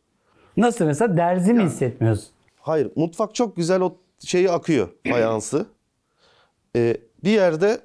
[0.57, 2.27] Nasıl mesela derzi mi hissetmiyorsun?
[2.61, 5.65] Hayır, mutfak çok güzel o şeyi akıyor fayansı.
[6.75, 7.81] Ee, bir yerde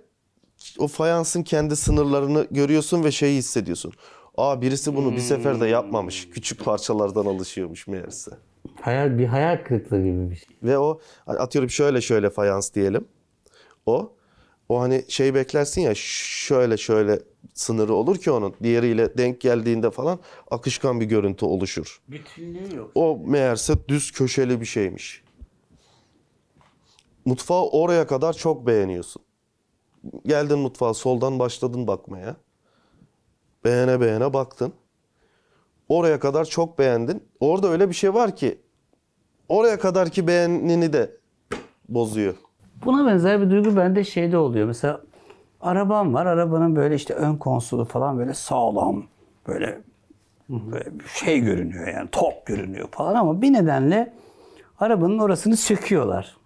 [0.79, 3.93] o fayansın kendi sınırlarını görüyorsun ve şeyi hissediyorsun.
[4.37, 6.29] Aa birisi bunu bir seferde yapmamış.
[6.31, 8.31] Küçük parçalardan alışıyormuş meğerse.
[8.81, 10.57] Hayal bir hayal kırıklığı gibi bir şey.
[10.63, 13.09] Ve o atıyorum şöyle şöyle fayans diyelim.
[13.87, 14.13] O
[14.69, 17.19] o hani şey beklersin ya şöyle şöyle
[17.55, 20.19] sınırı olur ki onun diğeriyle denk geldiğinde falan
[20.51, 22.01] akışkan bir görüntü oluşur.
[22.09, 22.91] Bütünlüğü yok.
[22.95, 25.24] O meğerse düz köşeli bir şeymiş.
[27.25, 29.23] Mutfağı oraya kadar çok beğeniyorsun.
[30.27, 32.37] Geldin mutfağa soldan başladın bakmaya.
[33.65, 34.73] Beğene beğene baktın.
[35.89, 37.23] Oraya kadar çok beğendin.
[37.41, 38.59] Orada öyle bir şey var ki
[39.49, 41.17] oraya kadarki beğenini de
[41.89, 42.35] bozuyor.
[42.85, 44.67] Buna benzer bir duygu bende şeyde oluyor.
[44.67, 45.01] Mesela
[45.61, 46.27] arabam var.
[46.27, 49.05] Arabanın böyle işte ön konsolu falan böyle sağlam.
[49.49, 49.81] Böyle,
[50.49, 54.15] böyle şey görünüyor yani top görünüyor falan ama bir nedenle
[54.81, 56.37] arabanın orasını söküyorlar.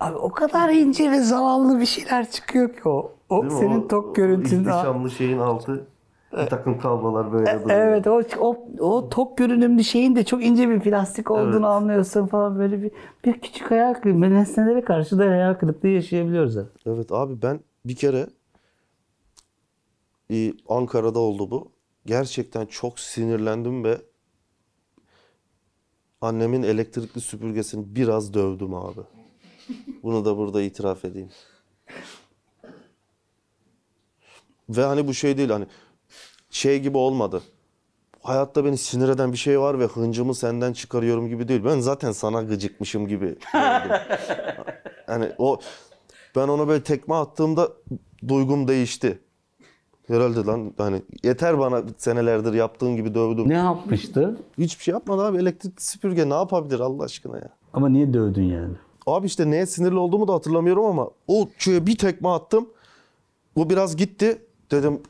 [0.00, 3.12] Abi o kadar ince ve zavallı bir şeyler çıkıyor ki o.
[3.28, 5.08] O senin tok görüntünde.
[5.18, 5.86] şeyin altı
[6.32, 10.80] bir takım kablolar böyle Evet o, o, o tok görünümlü şeyin de çok ince bir
[10.80, 11.64] plastik olduğunu Evet.
[11.64, 12.90] anlıyorsun falan böyle bir,
[13.24, 14.30] bir küçük hayal kırıklığı.
[14.30, 16.52] Nesnelere karşı da hayal kırıklığı yaşayabiliyoruz.
[16.52, 16.92] zaten.
[16.92, 18.26] Evet abi ben bir kere
[20.30, 21.72] e, Ankara'da oldu bu.
[22.06, 23.98] Gerçekten çok sinirlendim ve
[26.20, 29.00] annemin elektrikli süpürgesini biraz dövdüm abi.
[30.02, 31.28] Bunu da burada itiraf edeyim.
[34.68, 35.66] Ve hani bu şey değil hani
[36.50, 37.42] şey gibi olmadı.
[38.22, 41.64] Hayatta beni sinir eden bir şey var ve hıncımı senden çıkarıyorum gibi değil.
[41.64, 43.36] Ben zaten sana gıcıkmışım gibi.
[45.06, 45.60] hani o
[46.36, 47.68] ben ona böyle tekme attığımda
[48.28, 49.18] duygum değişti.
[50.06, 53.48] Herhalde lan hani yeter bana senelerdir yaptığın gibi dövdüm.
[53.48, 54.36] Ne yapmıştı?
[54.58, 57.48] Hiçbir şey yapmadı abi elektrikli süpürge ne yapabilir Allah aşkına ya.
[57.72, 58.74] Ama niye dövdün yani?
[59.08, 62.68] Abi işte neye sinirli olduğumu da hatırlamıyorum ama o şöyle bir tekme attım.
[63.56, 64.38] Bu biraz gitti.
[64.70, 65.00] Dedim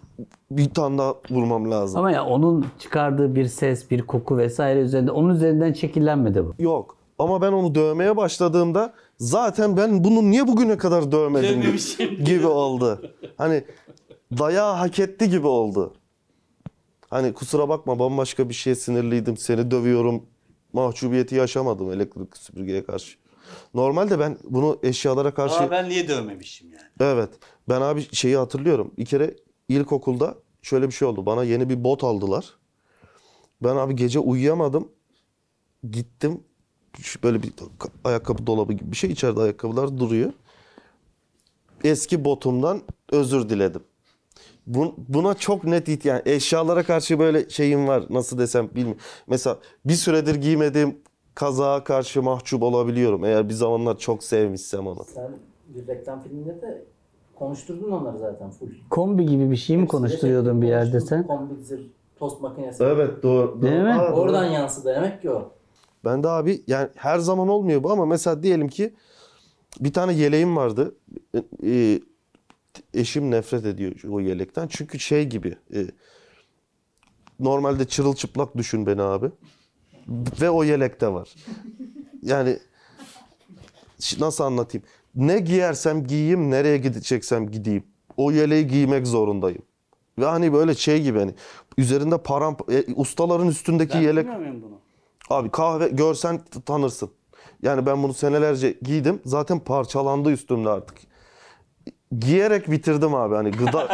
[0.51, 1.99] bir tane daha vurmam lazım.
[1.99, 6.55] Ama ya onun çıkardığı bir ses, bir koku vesaire üzerinde onun üzerinden şekillenmedi bu.
[6.59, 6.97] Yok.
[7.19, 12.25] Ama ben onu dövmeye başladığımda zaten ben bunu niye bugüne kadar dövmedim gibi, Dövmemişim.
[12.25, 13.03] gibi oldu.
[13.37, 13.65] Hani
[14.39, 15.95] dayağı hak etti gibi oldu.
[17.11, 19.37] Hani kusura bakma bambaşka bir şeye sinirliydim.
[19.37, 20.23] Seni dövüyorum.
[20.73, 23.17] Mahcubiyeti yaşamadım elektrikli süpürgeye karşı.
[23.75, 25.71] Normalde ben bunu eşyalara karşı...
[25.71, 26.83] ben niye dövmemişim yani?
[27.15, 27.31] Evet.
[27.69, 28.95] Ben abi şeyi hatırlıyorum.
[28.99, 29.37] Bir kere
[29.69, 31.27] ilkokulda şöyle bir şey oldu.
[31.27, 32.55] Bana yeni bir bot aldılar.
[33.63, 34.89] Ben abi gece uyuyamadım.
[35.91, 36.41] Gittim.
[37.23, 37.53] Böyle bir
[38.05, 39.11] ayakkabı dolabı gibi bir şey.
[39.11, 40.33] İçeride ayakkabılar duruyor.
[41.85, 42.83] Eski botumdan
[43.13, 43.83] özür diledim.
[44.67, 48.05] Bu- Buna çok net it yani eşyalara karşı böyle şeyim var.
[48.11, 49.01] Nasıl desem bilmiyorum.
[49.27, 50.97] Mesela bir süredir giymediğim
[51.39, 53.25] kazağa karşı mahcup olabiliyorum.
[53.25, 55.05] Eğer bir zamanlar çok sevmişsem onu.
[55.15, 55.31] Sen
[55.69, 56.85] bir reklam filminde de
[57.35, 58.69] konuşturdun onları zaten full.
[58.91, 61.27] Kombi gibi bir şey mi konuşturuyordun bir yerde sen?
[61.27, 61.81] Kombi zır,
[62.19, 62.85] tost makinesi.
[62.85, 63.63] Evet doğru.
[63.63, 63.93] Değil mi?
[63.95, 64.21] Aa, doğru.
[64.21, 65.53] Oradan yansıdı demek ki o.
[66.05, 68.95] Ben de abi yani her zaman olmuyor bu ama mesela diyelim ki
[69.81, 70.95] bir tane yeleğim vardı.
[71.65, 72.01] Ee,
[72.95, 74.69] eşim nefret ediyor o yelekten.
[74.69, 75.87] Çünkü şey gibi e,
[77.41, 79.31] normalde çırılçıplak düşün beni abi.
[80.41, 81.35] Ve o yelekte var.
[82.23, 82.59] Yani
[84.21, 84.87] nasıl anlatayım?
[85.15, 87.85] Ne giyersem giyeyim, nereye gideceksem gideyim.
[88.17, 89.63] O yeleği giymek zorundayım.
[90.19, 91.35] Ve hani böyle şey gibi hani
[91.79, 94.81] üzerinde param e, ustaların üstündeki Ben yelek bunu?
[95.31, 97.11] Abi kahve görsen tanırsın.
[97.63, 99.21] Yani ben bunu senelerce giydim.
[99.25, 100.99] Zaten parçalandı üstümde artık.
[102.19, 103.35] Giyerek bitirdim abi.
[103.35, 103.89] Hani gıda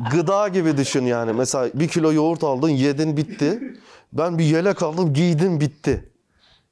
[0.12, 1.32] gıda gibi düşün yani.
[1.32, 3.76] Mesela bir kilo yoğurt aldın, yedin bitti.
[4.12, 6.12] Ben bir yelek aldım, giydim bitti.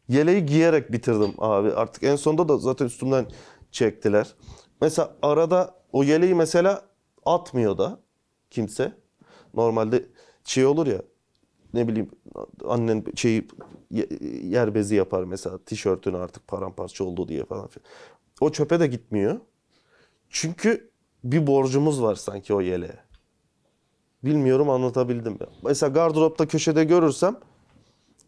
[0.09, 1.73] Yeleği giyerek bitirdim abi.
[1.73, 3.27] Artık en sonunda da zaten üstümden
[3.73, 4.35] çektiler.
[4.81, 6.83] Mesela arada o yeleği mesela
[7.27, 8.01] atmıyor da
[8.51, 8.93] kimse.
[9.55, 10.05] Normalde
[10.45, 11.03] şey olur ya
[11.75, 12.11] ne bileyim
[12.69, 13.49] annen şeyi
[13.91, 14.09] ye-
[14.43, 17.87] yer bezi yapar mesela tişörtünü artık paramparça oldu diye falan filan.
[18.41, 19.41] O çöpe de gitmiyor.
[20.31, 20.91] Çünkü
[21.25, 23.04] bir borcumuz var sanki o yeleğe.
[24.25, 25.39] Bilmiyorum anlatabildim?
[25.63, 27.37] Mesela gardıropta köşede görürsem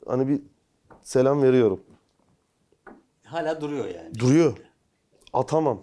[0.06, 0.40] hani bir
[1.02, 1.80] selam veriyorum.
[3.24, 4.18] Hala duruyor yani.
[4.18, 4.56] Duruyor.
[5.32, 5.82] Atamam.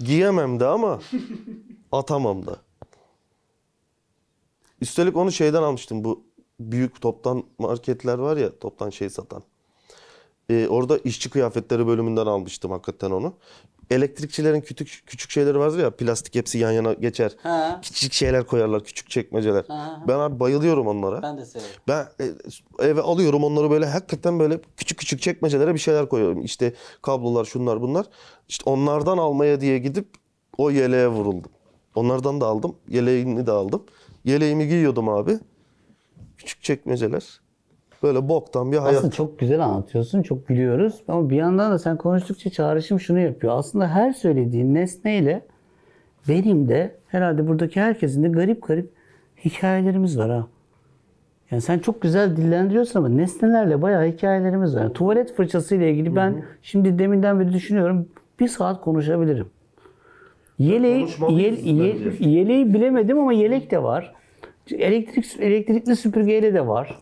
[0.00, 1.00] Giyemem de ama
[1.92, 2.56] atamam da.
[4.80, 6.24] Üstelik onu şeyden almıştım bu
[6.60, 9.42] büyük toptan marketler var ya toptan şey satan.
[10.50, 13.34] Ee, orada işçi kıyafetleri bölümünden almıştım hakikaten onu.
[13.90, 17.32] Elektrikçilerin küçük küçük şeyleri vardır ya plastik hepsi yan yana geçer.
[17.42, 17.80] Ha.
[17.82, 19.64] Küçük şeyler koyarlar küçük çekmeceler.
[19.68, 20.02] Ha.
[20.08, 21.22] Ben abi bayılıyorum onlara.
[21.22, 21.70] Ben de severim.
[21.88, 22.24] Ben e,
[22.86, 26.44] eve alıyorum onları böyle hakikaten böyle küçük küçük çekmecelere bir şeyler koyuyorum.
[26.44, 28.06] İşte kablolar şunlar bunlar.
[28.48, 30.08] İşte onlardan almaya diye gidip
[30.58, 31.52] o yeleğe vuruldum.
[31.94, 32.76] Onlardan da aldım.
[32.88, 33.84] Yeleğini de aldım.
[34.24, 35.38] Yeleğimi giyiyordum abi.
[36.38, 37.40] Küçük çekmeceler.
[38.04, 38.96] Böyle boktan bir hayat.
[38.98, 41.02] Aslında çok güzel anlatıyorsun, çok gülüyoruz.
[41.08, 43.52] Ama bir yandan da sen konuştukça çağrışım şunu yapıyor.
[43.58, 45.42] Aslında her söylediğin nesneyle
[46.28, 48.90] benim de herhalde buradaki herkesin de garip garip
[49.44, 50.46] hikayelerimiz var ha.
[51.50, 54.80] Yani sen çok güzel dillendiriyorsun ama nesnelerle bayağı hikayelerimiz var.
[54.82, 58.08] Yani tuvalet fırçası ile ilgili ben şimdi deminden beri düşünüyorum
[58.40, 59.46] bir saat konuşabilirim.
[60.58, 62.28] Yeleği, Konuşmalıyız ye- ye- bence.
[62.30, 64.14] yeleği bilemedim ama yelek de var.
[64.72, 66.98] Elektrik elektrikli süpürgeyle de var.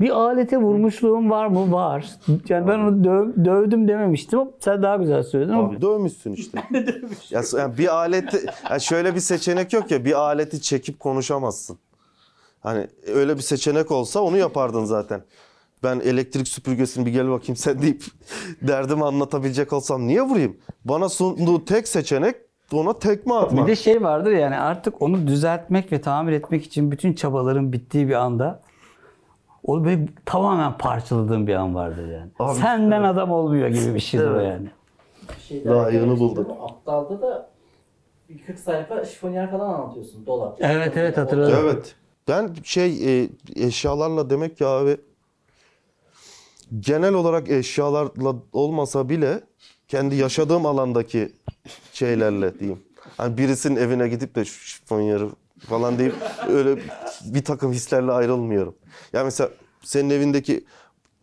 [0.00, 1.72] Bir alete vurmuşluğum var mı?
[1.72, 2.10] Var.
[2.48, 6.58] Yani ben onu döv- dövdüm dememiştim sen daha güzel söyledin ama Abi dövmüşsün işte.
[7.30, 11.78] ya, yani bir aleti yani şöyle bir seçenek yok ya bir aleti çekip konuşamazsın.
[12.60, 15.22] Hani öyle bir seçenek olsa onu yapardın zaten.
[15.82, 18.04] Ben elektrik süpürgesini bir gel bakayım sen deyip
[18.62, 20.56] derdimi anlatabilecek olsam niye vurayım?
[20.84, 22.36] Bana sunduğu tek seçenek
[22.72, 23.66] ona tekme atmak.
[23.66, 28.08] bir de şey vardır yani artık onu düzeltmek ve tamir etmek için bütün çabaların bittiği
[28.08, 28.62] bir anda
[29.64, 32.30] o böyle tamamen parçaladığım bir an vardır yani.
[32.38, 34.50] Abi, Senden adam olmuyor gibi bir şeydir o Evet.
[34.50, 34.68] yani.
[35.36, 36.54] Bir şey Layığını değil mi?
[36.60, 37.50] Aptalda da
[38.28, 40.26] bir 40 sayfa şifonyer falan anlatıyorsun.
[40.26, 40.56] Dolap.
[40.60, 41.56] Evet, evet, hatırladım.
[41.62, 41.94] Evet.
[42.28, 44.96] Ben şey e, eşyalarla demek ki abi
[46.80, 49.40] genel olarak eşyalarla olmasa bile
[49.88, 51.32] kendi yaşadığım alandaki
[51.92, 52.82] şeylerle diyeyim.
[53.16, 55.24] Hani birisinin evine gidip de şu şifonyeri
[55.68, 56.14] falan deyip
[56.48, 56.76] öyle
[57.24, 58.74] bir takım hislerle ayrılmıyorum.
[59.12, 59.50] Ya mesela
[59.82, 60.64] senin evindeki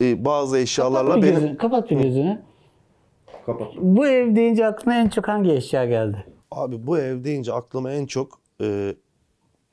[0.01, 1.58] e, bazı eşyalarla Kapat benim gözünü.
[1.58, 2.41] Kapat bir gözünü.
[3.45, 3.67] Kapat.
[3.77, 6.25] Bu ev deyince aklına en çok hangi eşya geldi?
[6.51, 8.95] Abi bu ev deyince aklıma en çok e,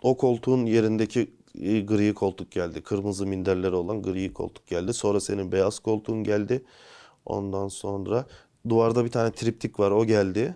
[0.02, 2.82] o koltuğun yerindeki e, gri koltuk geldi.
[2.82, 4.92] Kırmızı minderleri olan gri koltuk geldi.
[4.94, 6.64] Sonra senin beyaz koltuğun geldi.
[7.26, 8.24] Ondan sonra
[8.68, 10.54] duvarda bir tane triptik var o geldi.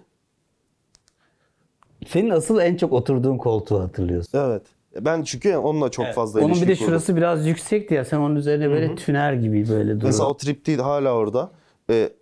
[2.06, 4.38] Senin asıl en çok oturduğun koltuğu hatırlıyorsun.
[4.38, 4.62] Evet.
[5.00, 6.86] Ben çünkü onunla çok fazla Onun bir de kurdum.
[6.86, 8.04] şurası biraz yüksekti ya.
[8.04, 10.02] Sen onun üzerine böyle tüner gibi böyle duruyor.
[10.02, 11.50] Mesela o triptik hala orada.
[11.90, 12.12] E,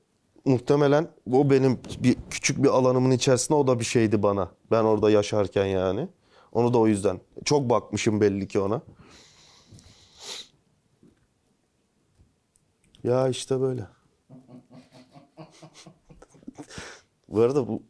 [0.44, 4.48] muhtemelen o benim bir küçük bir alanımın içerisinde o da bir şeydi bana.
[4.70, 6.08] Ben orada yaşarken yani.
[6.52, 7.20] Onu da o yüzden.
[7.44, 8.80] Çok bakmışım belli ki ona.
[13.04, 13.82] Ya işte böyle.
[17.28, 17.82] bu arada bu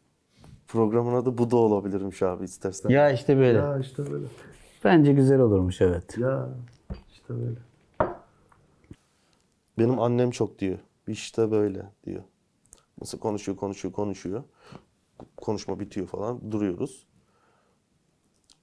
[0.71, 2.89] programın adı bu da olabilirmiş abi istersen.
[2.89, 3.57] Ya işte böyle.
[3.57, 4.25] Ya işte böyle.
[4.83, 6.17] Bence güzel olurmuş evet.
[6.17, 6.49] Ya
[7.11, 7.59] işte böyle.
[9.77, 10.79] Benim annem çok diyor.
[11.07, 12.23] İşte böyle diyor.
[12.99, 14.43] Mesela konuşuyor, konuşuyor, konuşuyor.
[15.37, 16.51] Konuşma bitiyor falan.
[16.51, 17.07] Duruyoruz.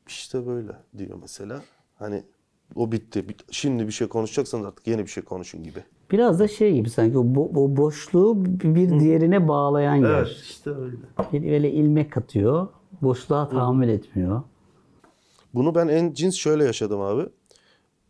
[0.07, 1.63] İşte böyle diyor mesela.
[1.95, 2.25] Hani
[2.75, 3.29] o bitti.
[3.29, 5.85] Bit- Şimdi bir şey konuşacaksanız artık yeni bir şey konuşun gibi.
[6.11, 10.39] Biraz da şey gibi sanki o, bo- o boşluğu bir diğerine bağlayan yer.
[10.43, 10.97] işte öyle.
[11.33, 12.69] Bir böyle ilmek katıyor.
[13.03, 14.43] Boşluğa tahammül etmiyor.
[15.55, 17.23] Bunu ben en cins şöyle yaşadım abi.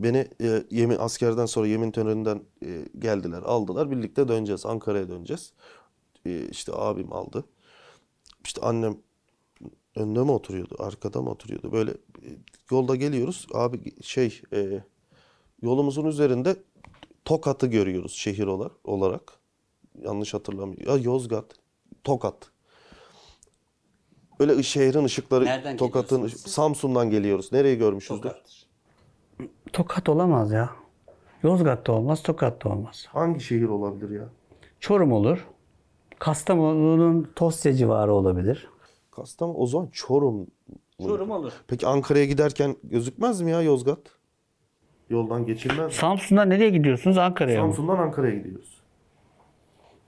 [0.00, 3.90] Beni e, yemin askerden sonra yemin töreninden e, geldiler, aldılar.
[3.90, 5.52] Birlikte döneceğiz, Ankara'ya döneceğiz.
[6.26, 7.44] E, işte abim aldı.
[8.44, 8.96] İşte annem
[9.98, 11.72] önde mi oturuyordu, arkada mı oturuyordu?
[11.72, 12.28] Böyle e,
[12.70, 13.46] yolda geliyoruz.
[13.54, 14.82] Abi şey e,
[15.62, 16.56] yolumuzun üzerinde
[17.24, 18.46] Tokat'ı görüyoruz şehir
[18.84, 19.32] olarak.
[20.02, 20.87] Yanlış hatırlamıyorum.
[20.88, 21.44] Ya Yozgat,
[22.04, 22.50] Tokat.
[24.40, 26.26] Böyle şehrin ışıkları Nereden Tokat'ın?
[26.26, 27.52] Samsun'dan geliyoruz.
[27.52, 28.32] Nereyi görmüşüzdür?
[29.72, 30.70] Tokat olamaz ya.
[31.42, 33.06] Yozgat'ta olmaz, Tokat'ta olmaz.
[33.08, 34.28] Hangi şehir olabilir ya?
[34.80, 35.46] Çorum olur.
[36.18, 38.68] Kastamonu'nun Tosya civarı olabilir.
[39.18, 40.46] Kastamonu o zaman Çorum.
[41.02, 41.52] Çorum olur.
[41.68, 43.98] Peki Ankara'ya giderken gözükmez mi ya Yozgat?
[45.11, 45.92] Yoldan geçilmez mi?
[45.92, 47.18] Samsun'dan nereye gidiyorsunuz?
[47.18, 47.74] Ankara'ya mı?
[47.74, 48.78] Samsun'dan Ankara'ya gidiyoruz.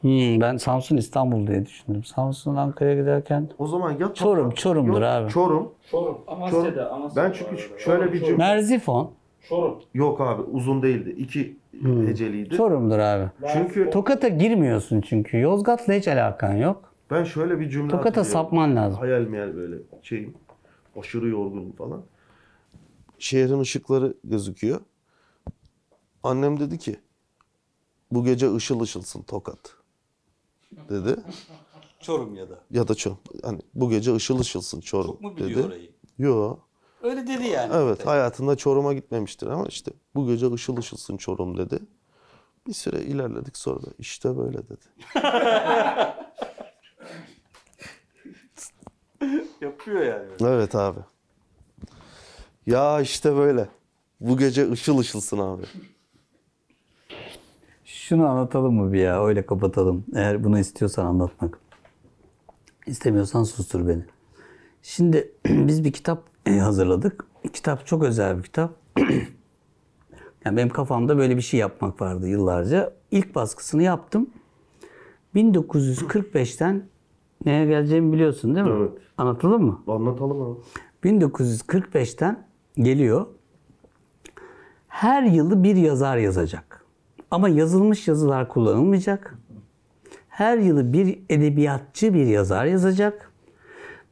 [0.00, 2.04] Hmm, ben Samsun İstanbul diye düşündüm.
[2.04, 5.30] Samsun'dan Ankara'ya giderken O zaman ya Çorum, Çorum'dur Yok, abi.
[5.30, 5.72] Çorum.
[5.90, 6.18] Çorum.
[6.26, 6.90] Amasya'da.
[6.90, 9.10] Amasya'da Ben çünkü var şöyle Çorum, bir cümle- Merzifon.
[9.48, 9.78] Çorum.
[9.94, 11.10] Yok abi uzun değildi.
[11.18, 11.56] İki
[12.06, 12.56] heceliydi.
[12.56, 13.30] Çorum'dur abi.
[13.52, 15.38] Çünkü Tokat'a girmiyorsun çünkü.
[15.38, 16.89] Yozgat'la hiç alakan yok.
[17.10, 19.00] Ben şöyle bir cümle Tokat'a sapman lazım.
[19.00, 20.34] Hayal meyal böyle şeyim.
[20.96, 22.02] Aşırı yorgunum falan.
[23.18, 24.80] Şehrin ışıkları gözüküyor.
[26.22, 26.96] Annem dedi ki
[28.10, 29.76] bu gece ışıl ışılsın Tokat.
[30.88, 31.16] Dedi.
[32.00, 32.58] Çorum ya da.
[32.70, 33.18] Ya da Çorum.
[33.42, 35.44] Hani bu gece ışıl ışılsın Çorum Çok mu dedi.
[35.44, 35.90] biliyor orayı?
[36.18, 36.56] Yo.
[37.02, 37.72] Öyle dedi yani.
[37.74, 41.78] Evet hayatında Çorum'a gitmemiştir ama işte bu gece ışıl ışılsın Çorum dedi.
[42.66, 44.84] Bir süre ilerledik sonra da işte böyle dedi.
[49.60, 50.28] Yapıyor yani.
[50.40, 51.00] Evet abi.
[52.66, 53.68] Ya işte böyle.
[54.20, 55.62] Bu gece ışıl ışılsın abi.
[57.84, 59.24] Şunu anlatalım mı bir ya?
[59.24, 60.04] Öyle kapatalım.
[60.14, 61.58] Eğer bunu istiyorsan anlatmak.
[62.86, 64.04] İstemiyorsan sustur beni.
[64.82, 67.24] Şimdi biz bir kitap e, hazırladık.
[67.52, 68.72] Kitap çok özel bir kitap.
[70.44, 72.92] yani benim kafamda böyle bir şey yapmak vardı yıllarca.
[73.10, 74.30] İlk baskısını yaptım.
[75.34, 76.82] 1945'ten
[77.44, 78.72] neye geleceğimi biliyorsun değil mi?
[78.78, 78.92] Evet.
[79.18, 79.82] Anlatalım mı?
[79.86, 80.58] Anlatalım abi.
[81.04, 83.26] 1945'ten geliyor.
[84.88, 86.84] Her yılı bir yazar yazacak.
[87.30, 89.38] Ama yazılmış yazılar kullanılmayacak.
[90.28, 93.32] Her yılı bir edebiyatçı bir yazar yazacak.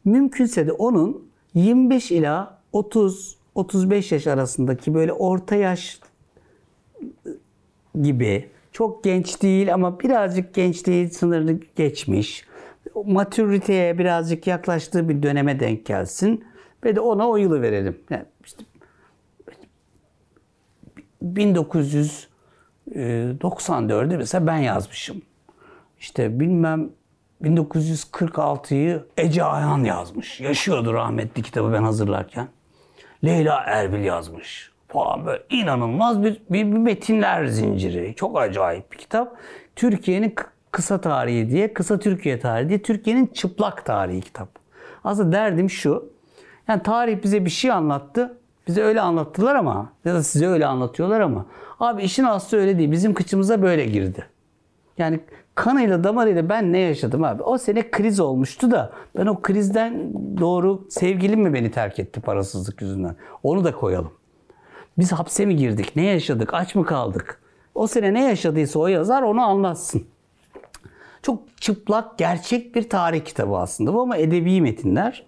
[0.05, 6.01] Mümkünse de onun 25 ila 30 35 yaş arasındaki böyle orta yaş
[8.03, 12.47] gibi çok genç değil ama birazcık gençliği sınırını geçmiş.
[13.07, 16.44] Matüriteye birazcık yaklaştığı bir döneme denk gelsin
[16.84, 18.01] ve de ona o yılı verelim.
[18.11, 18.64] Yani işte
[21.22, 25.22] 1994'ü mesela ben yazmışım.
[26.01, 26.90] İşte bilmem
[27.42, 30.40] 1946'yı Ece Ayhan yazmış.
[30.40, 32.49] Yaşıyordu rahmetli kitabı ben hazırlarken.
[33.24, 38.14] Leyla Erbil yazmış falan böyle inanılmaz bir, bir, bir metinler zinciri.
[38.16, 39.36] Çok acayip bir kitap.
[39.76, 40.34] Türkiye'nin
[40.73, 44.49] kısa tarihi diye, kısa Türkiye tarihi diye Türkiye'nin çıplak tarihi kitap.
[45.05, 46.11] Aslında derdim şu.
[46.69, 48.39] Yani tarih bize bir şey anlattı.
[48.69, 51.47] Bize öyle anlattılar ama ya da size öyle anlatıyorlar ama
[51.81, 52.91] abi işin aslı öyle değil.
[52.91, 54.27] Bizim kıçımıza böyle girdi.
[54.99, 55.21] Yani
[55.55, 57.43] kanıyla damarıyla ben ne yaşadım abi?
[57.43, 62.83] O sene kriz olmuştu da ben o krizden doğru sevgilim mi beni terk etti parasızlık
[62.83, 63.16] yüzünden?
[63.43, 64.12] Onu da koyalım.
[64.99, 65.97] Biz hapse mi girdik?
[65.97, 66.55] Ne yaşadık?
[66.55, 67.41] Aç mı kaldık?
[67.75, 70.07] O sene ne yaşadıysa o yazar onu anlatsın.
[71.23, 75.27] Çok çıplak, gerçek bir tarih kitabı aslında bu ama edebi metinler.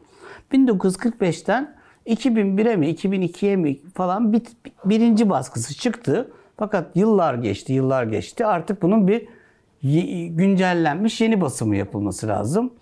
[0.52, 1.76] 1945'ten
[2.06, 4.42] 2001'e mi, 2002'ye mi falan bir,
[4.84, 6.32] birinci baskısı çıktı.
[6.56, 8.46] Fakat yıllar geçti, yıllar geçti.
[8.46, 9.28] Artık bunun bir
[10.28, 12.72] güncellenmiş yeni basımı yapılması lazım.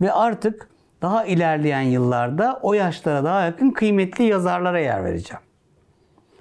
[0.00, 0.68] Ve artık
[1.02, 5.42] daha ilerleyen yıllarda o yaşlara daha yakın kıymetli yazarlara yer vereceğim.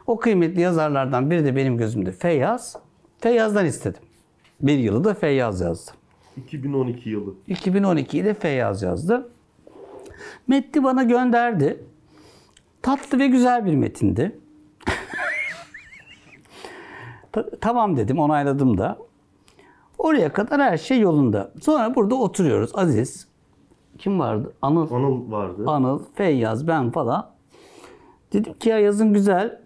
[0.07, 2.75] O kıymetli yazarlardan biri de benim gözümde Feyyaz.
[3.19, 4.01] Feyyaz'dan istedim.
[4.61, 5.91] Bir yılı da Feyyaz yazdı.
[6.37, 7.33] 2012 yılı.
[7.49, 9.29] 2012'yi de Feyyaz yazdı.
[10.47, 11.83] Metni bana gönderdi.
[12.81, 14.39] Tatlı ve güzel bir metindi.
[17.31, 18.97] Ta- tamam dedim, onayladım da.
[19.97, 21.51] Oraya kadar her şey yolunda.
[21.61, 22.71] Sonra burada oturuyoruz.
[22.73, 23.27] Aziz,
[23.97, 24.53] kim vardı?
[24.61, 25.63] Anıl, Anıl vardı.
[25.67, 27.29] Anıl, Feyyaz, ben falan.
[28.33, 29.61] Dedim ki ya yazın güzel.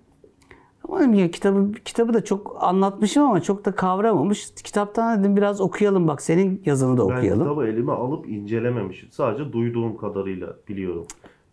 [0.91, 4.51] Ama ya kitabı, kitabı da çok anlatmışım ama çok da kavramamış.
[4.63, 7.39] Kitaptan dedim biraz okuyalım bak senin yazını da Ben okuyalım.
[7.43, 9.11] kitabı elime alıp incelememişim.
[9.11, 11.05] Sadece duyduğum kadarıyla biliyorum.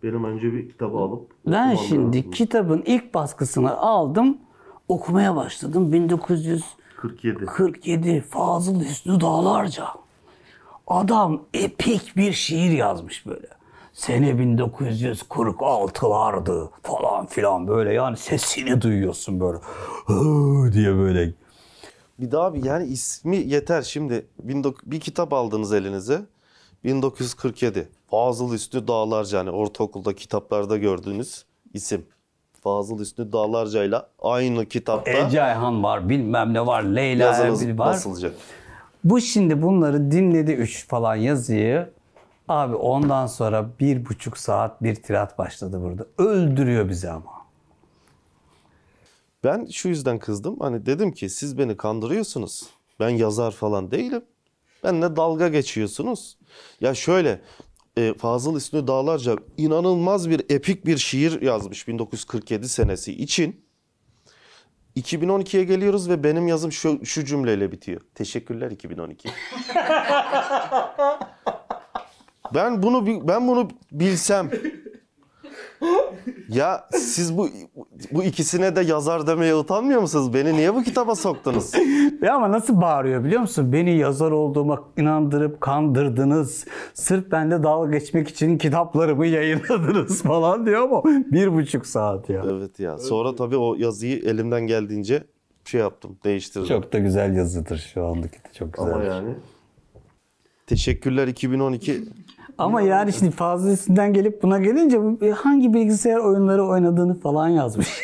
[0.03, 2.31] Benim önce bir kitabı alıp Ben şimdi lazım.
[2.31, 4.39] kitabın ilk baskısını aldım.
[4.89, 5.93] Okumaya başladım.
[5.93, 8.21] 1947 47.
[8.21, 9.85] Fazıl Hüsnü Dağlarca.
[10.87, 13.47] Adam epik bir şiir yazmış böyle.
[13.99, 19.59] Sene 1946'lardı falan filan böyle yani sesini duyuyorsun böyle.
[20.73, 21.33] Diye böyle.
[22.21, 24.27] Bir daha bir yani ismi yeter şimdi.
[24.55, 26.21] 19 bir kitap aldınız elinize.
[26.85, 27.89] 1947.
[28.11, 31.45] Fazıl Üstü Dağlarca hani ortaokulda kitaplarda gördüğünüz
[31.75, 32.07] isim.
[32.63, 37.89] Fazıl Üstü Dağlarca ile aynı kitapta Ece Ayhan var bilmem ne var Leyla Erbil var.
[37.89, 38.35] basılacak.
[39.05, 41.98] Bu şimdi bunları dinledi 3 falan yazıyı.
[42.49, 46.07] Abi ondan sonra bir buçuk saat bir tirat başladı burada.
[46.19, 47.39] Öldürüyor bizi ama.
[49.45, 50.57] Ben şu yüzden kızdım.
[50.61, 52.67] Hani dedim ki siz beni kandırıyorsunuz.
[53.01, 54.25] Ben yazar falan değilim.
[54.85, 56.39] Benle dalga geçiyorsunuz.
[56.81, 57.41] Ya şöyle
[57.97, 63.69] e, Fazıl Üstü Dağlarca inanılmaz bir epik bir şiir yazmış 1947 senesi için.
[64.97, 68.01] 2012'ye geliyoruz ve benim yazım şu, şu cümleyle bitiyor.
[68.15, 69.29] Teşekkürler 2012.
[72.55, 74.51] ben bunu ben bunu bilsem
[76.49, 77.49] ya siz bu
[78.13, 80.35] bu ikisine de yazar demeye utanmıyor musunuz?
[80.35, 81.73] Beni niye bu kitaba soktunuz?
[82.23, 83.73] Ya ama nasıl bağırıyor biliyor musun?
[83.73, 86.65] Beni yazar olduğuma inandırıp kandırdınız.
[86.95, 92.45] Sırf benimle dalga geçmek için kitaplarımı yayınladınız falan diyor ama bir buçuk saat ya.
[92.51, 92.99] Evet ya.
[92.99, 95.25] Sonra tabii o yazıyı elimden geldiğince
[95.65, 96.69] şey yaptım, değiştirdim.
[96.69, 98.95] Çok da güzel yazıdır şu andaki de çok güzel.
[98.95, 99.35] Ama yani
[100.67, 102.05] Teşekkürler 2012.
[102.59, 107.89] Ama yani şimdi fazlasından gelip buna gelince bu hangi bilgisayar oyunları oynadığını falan yazmış.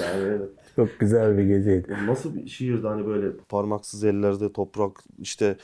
[0.00, 0.38] Yani.
[0.76, 1.96] Çok güzel bir geceydi.
[2.06, 5.56] Nasıl bir şiirdi hani böyle Parmaksız ellerde toprak işte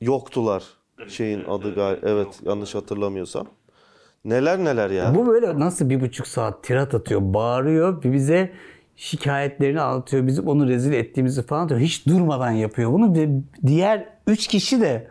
[0.00, 0.64] yoktular
[1.08, 3.46] şeyin adı gal evet yanlış hatırlamıyorsam.
[4.24, 5.14] Neler neler ya.
[5.14, 8.52] Bu böyle nasıl bir buçuk saat tirat atıyor, bağırıyor, bir bize
[8.96, 11.80] şikayetlerini anlatıyor, bizim onu rezil ettiğimizi falan diyor.
[11.80, 13.28] Hiç durmadan yapıyor bunu ve
[13.66, 15.08] diğer üç kişi de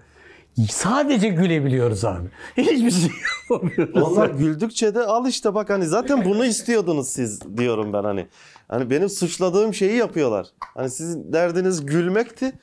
[0.69, 2.27] sadece gülebiliyoruz abi.
[2.57, 3.09] Hiçbir şey
[3.49, 4.03] yapamıyoruz.
[4.03, 8.27] Onlar güldükçe de al işte bak hani zaten bunu istiyordunuz siz diyorum ben hani.
[8.67, 10.47] Hani benim suçladığım şeyi yapıyorlar.
[10.59, 12.53] Hani sizin derdiniz gülmekti.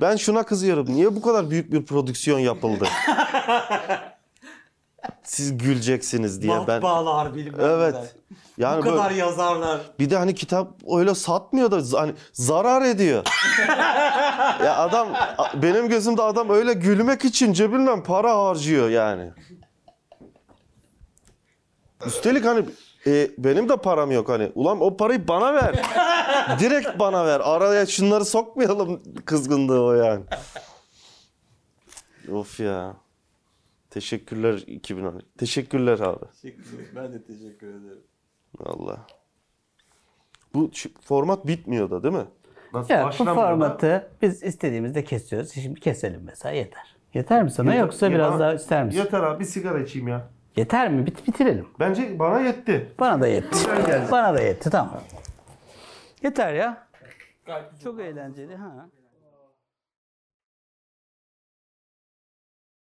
[0.00, 0.86] Ben şuna kızıyorum.
[0.88, 2.84] Niye bu kadar büyük bir prodüksiyon yapıldı?
[5.22, 6.58] Siz güleceksiniz diye ben.
[6.58, 7.94] Matbaalar bilmem Evet.
[7.94, 8.08] neler.
[8.58, 9.80] Yani Bu kadar böyle- yazarlar.
[9.98, 13.24] bir de hani kitap öyle satmıyor da hani zarar ediyor.
[14.64, 15.08] ya adam
[15.62, 19.30] benim gözümde adam öyle gülmek için cebinden para harcıyor yani.
[22.06, 22.64] Üstelik hani
[23.06, 24.52] e, benim de param yok hani.
[24.54, 25.74] Ulan o parayı bana ver.
[26.60, 27.40] Direkt bana ver.
[27.44, 30.24] Araya şunları sokmayalım kızgınlığı o yani.
[32.32, 32.94] Of ya.
[33.92, 35.22] Teşekkürler 2010.
[35.38, 36.24] Teşekkürler abi.
[36.96, 38.02] Ben de teşekkür ederim.
[38.64, 39.06] Allah.
[40.54, 40.70] Bu
[41.04, 42.24] format bitmiyor da değil mi?
[42.74, 45.52] nasıl Ya bu başlamıyor da- formatı biz istediğimizde kesiyoruz.
[45.52, 46.96] Şimdi keselim mesela yeter.
[47.14, 48.98] Yeter mi sana Yeter- yoksa ya biraz daha ister misin?
[48.98, 50.28] Yeter abi bir sigara içeyim ya.
[50.56, 51.06] Yeter mi?
[51.06, 51.66] Bit bitirelim.
[51.80, 52.92] Bence bana yetti.
[53.00, 53.56] Bana da yetti.
[54.10, 55.00] Bana da yetti tamam.
[56.22, 56.88] Yeter ya.
[57.84, 58.88] Çok eğlenceli ha.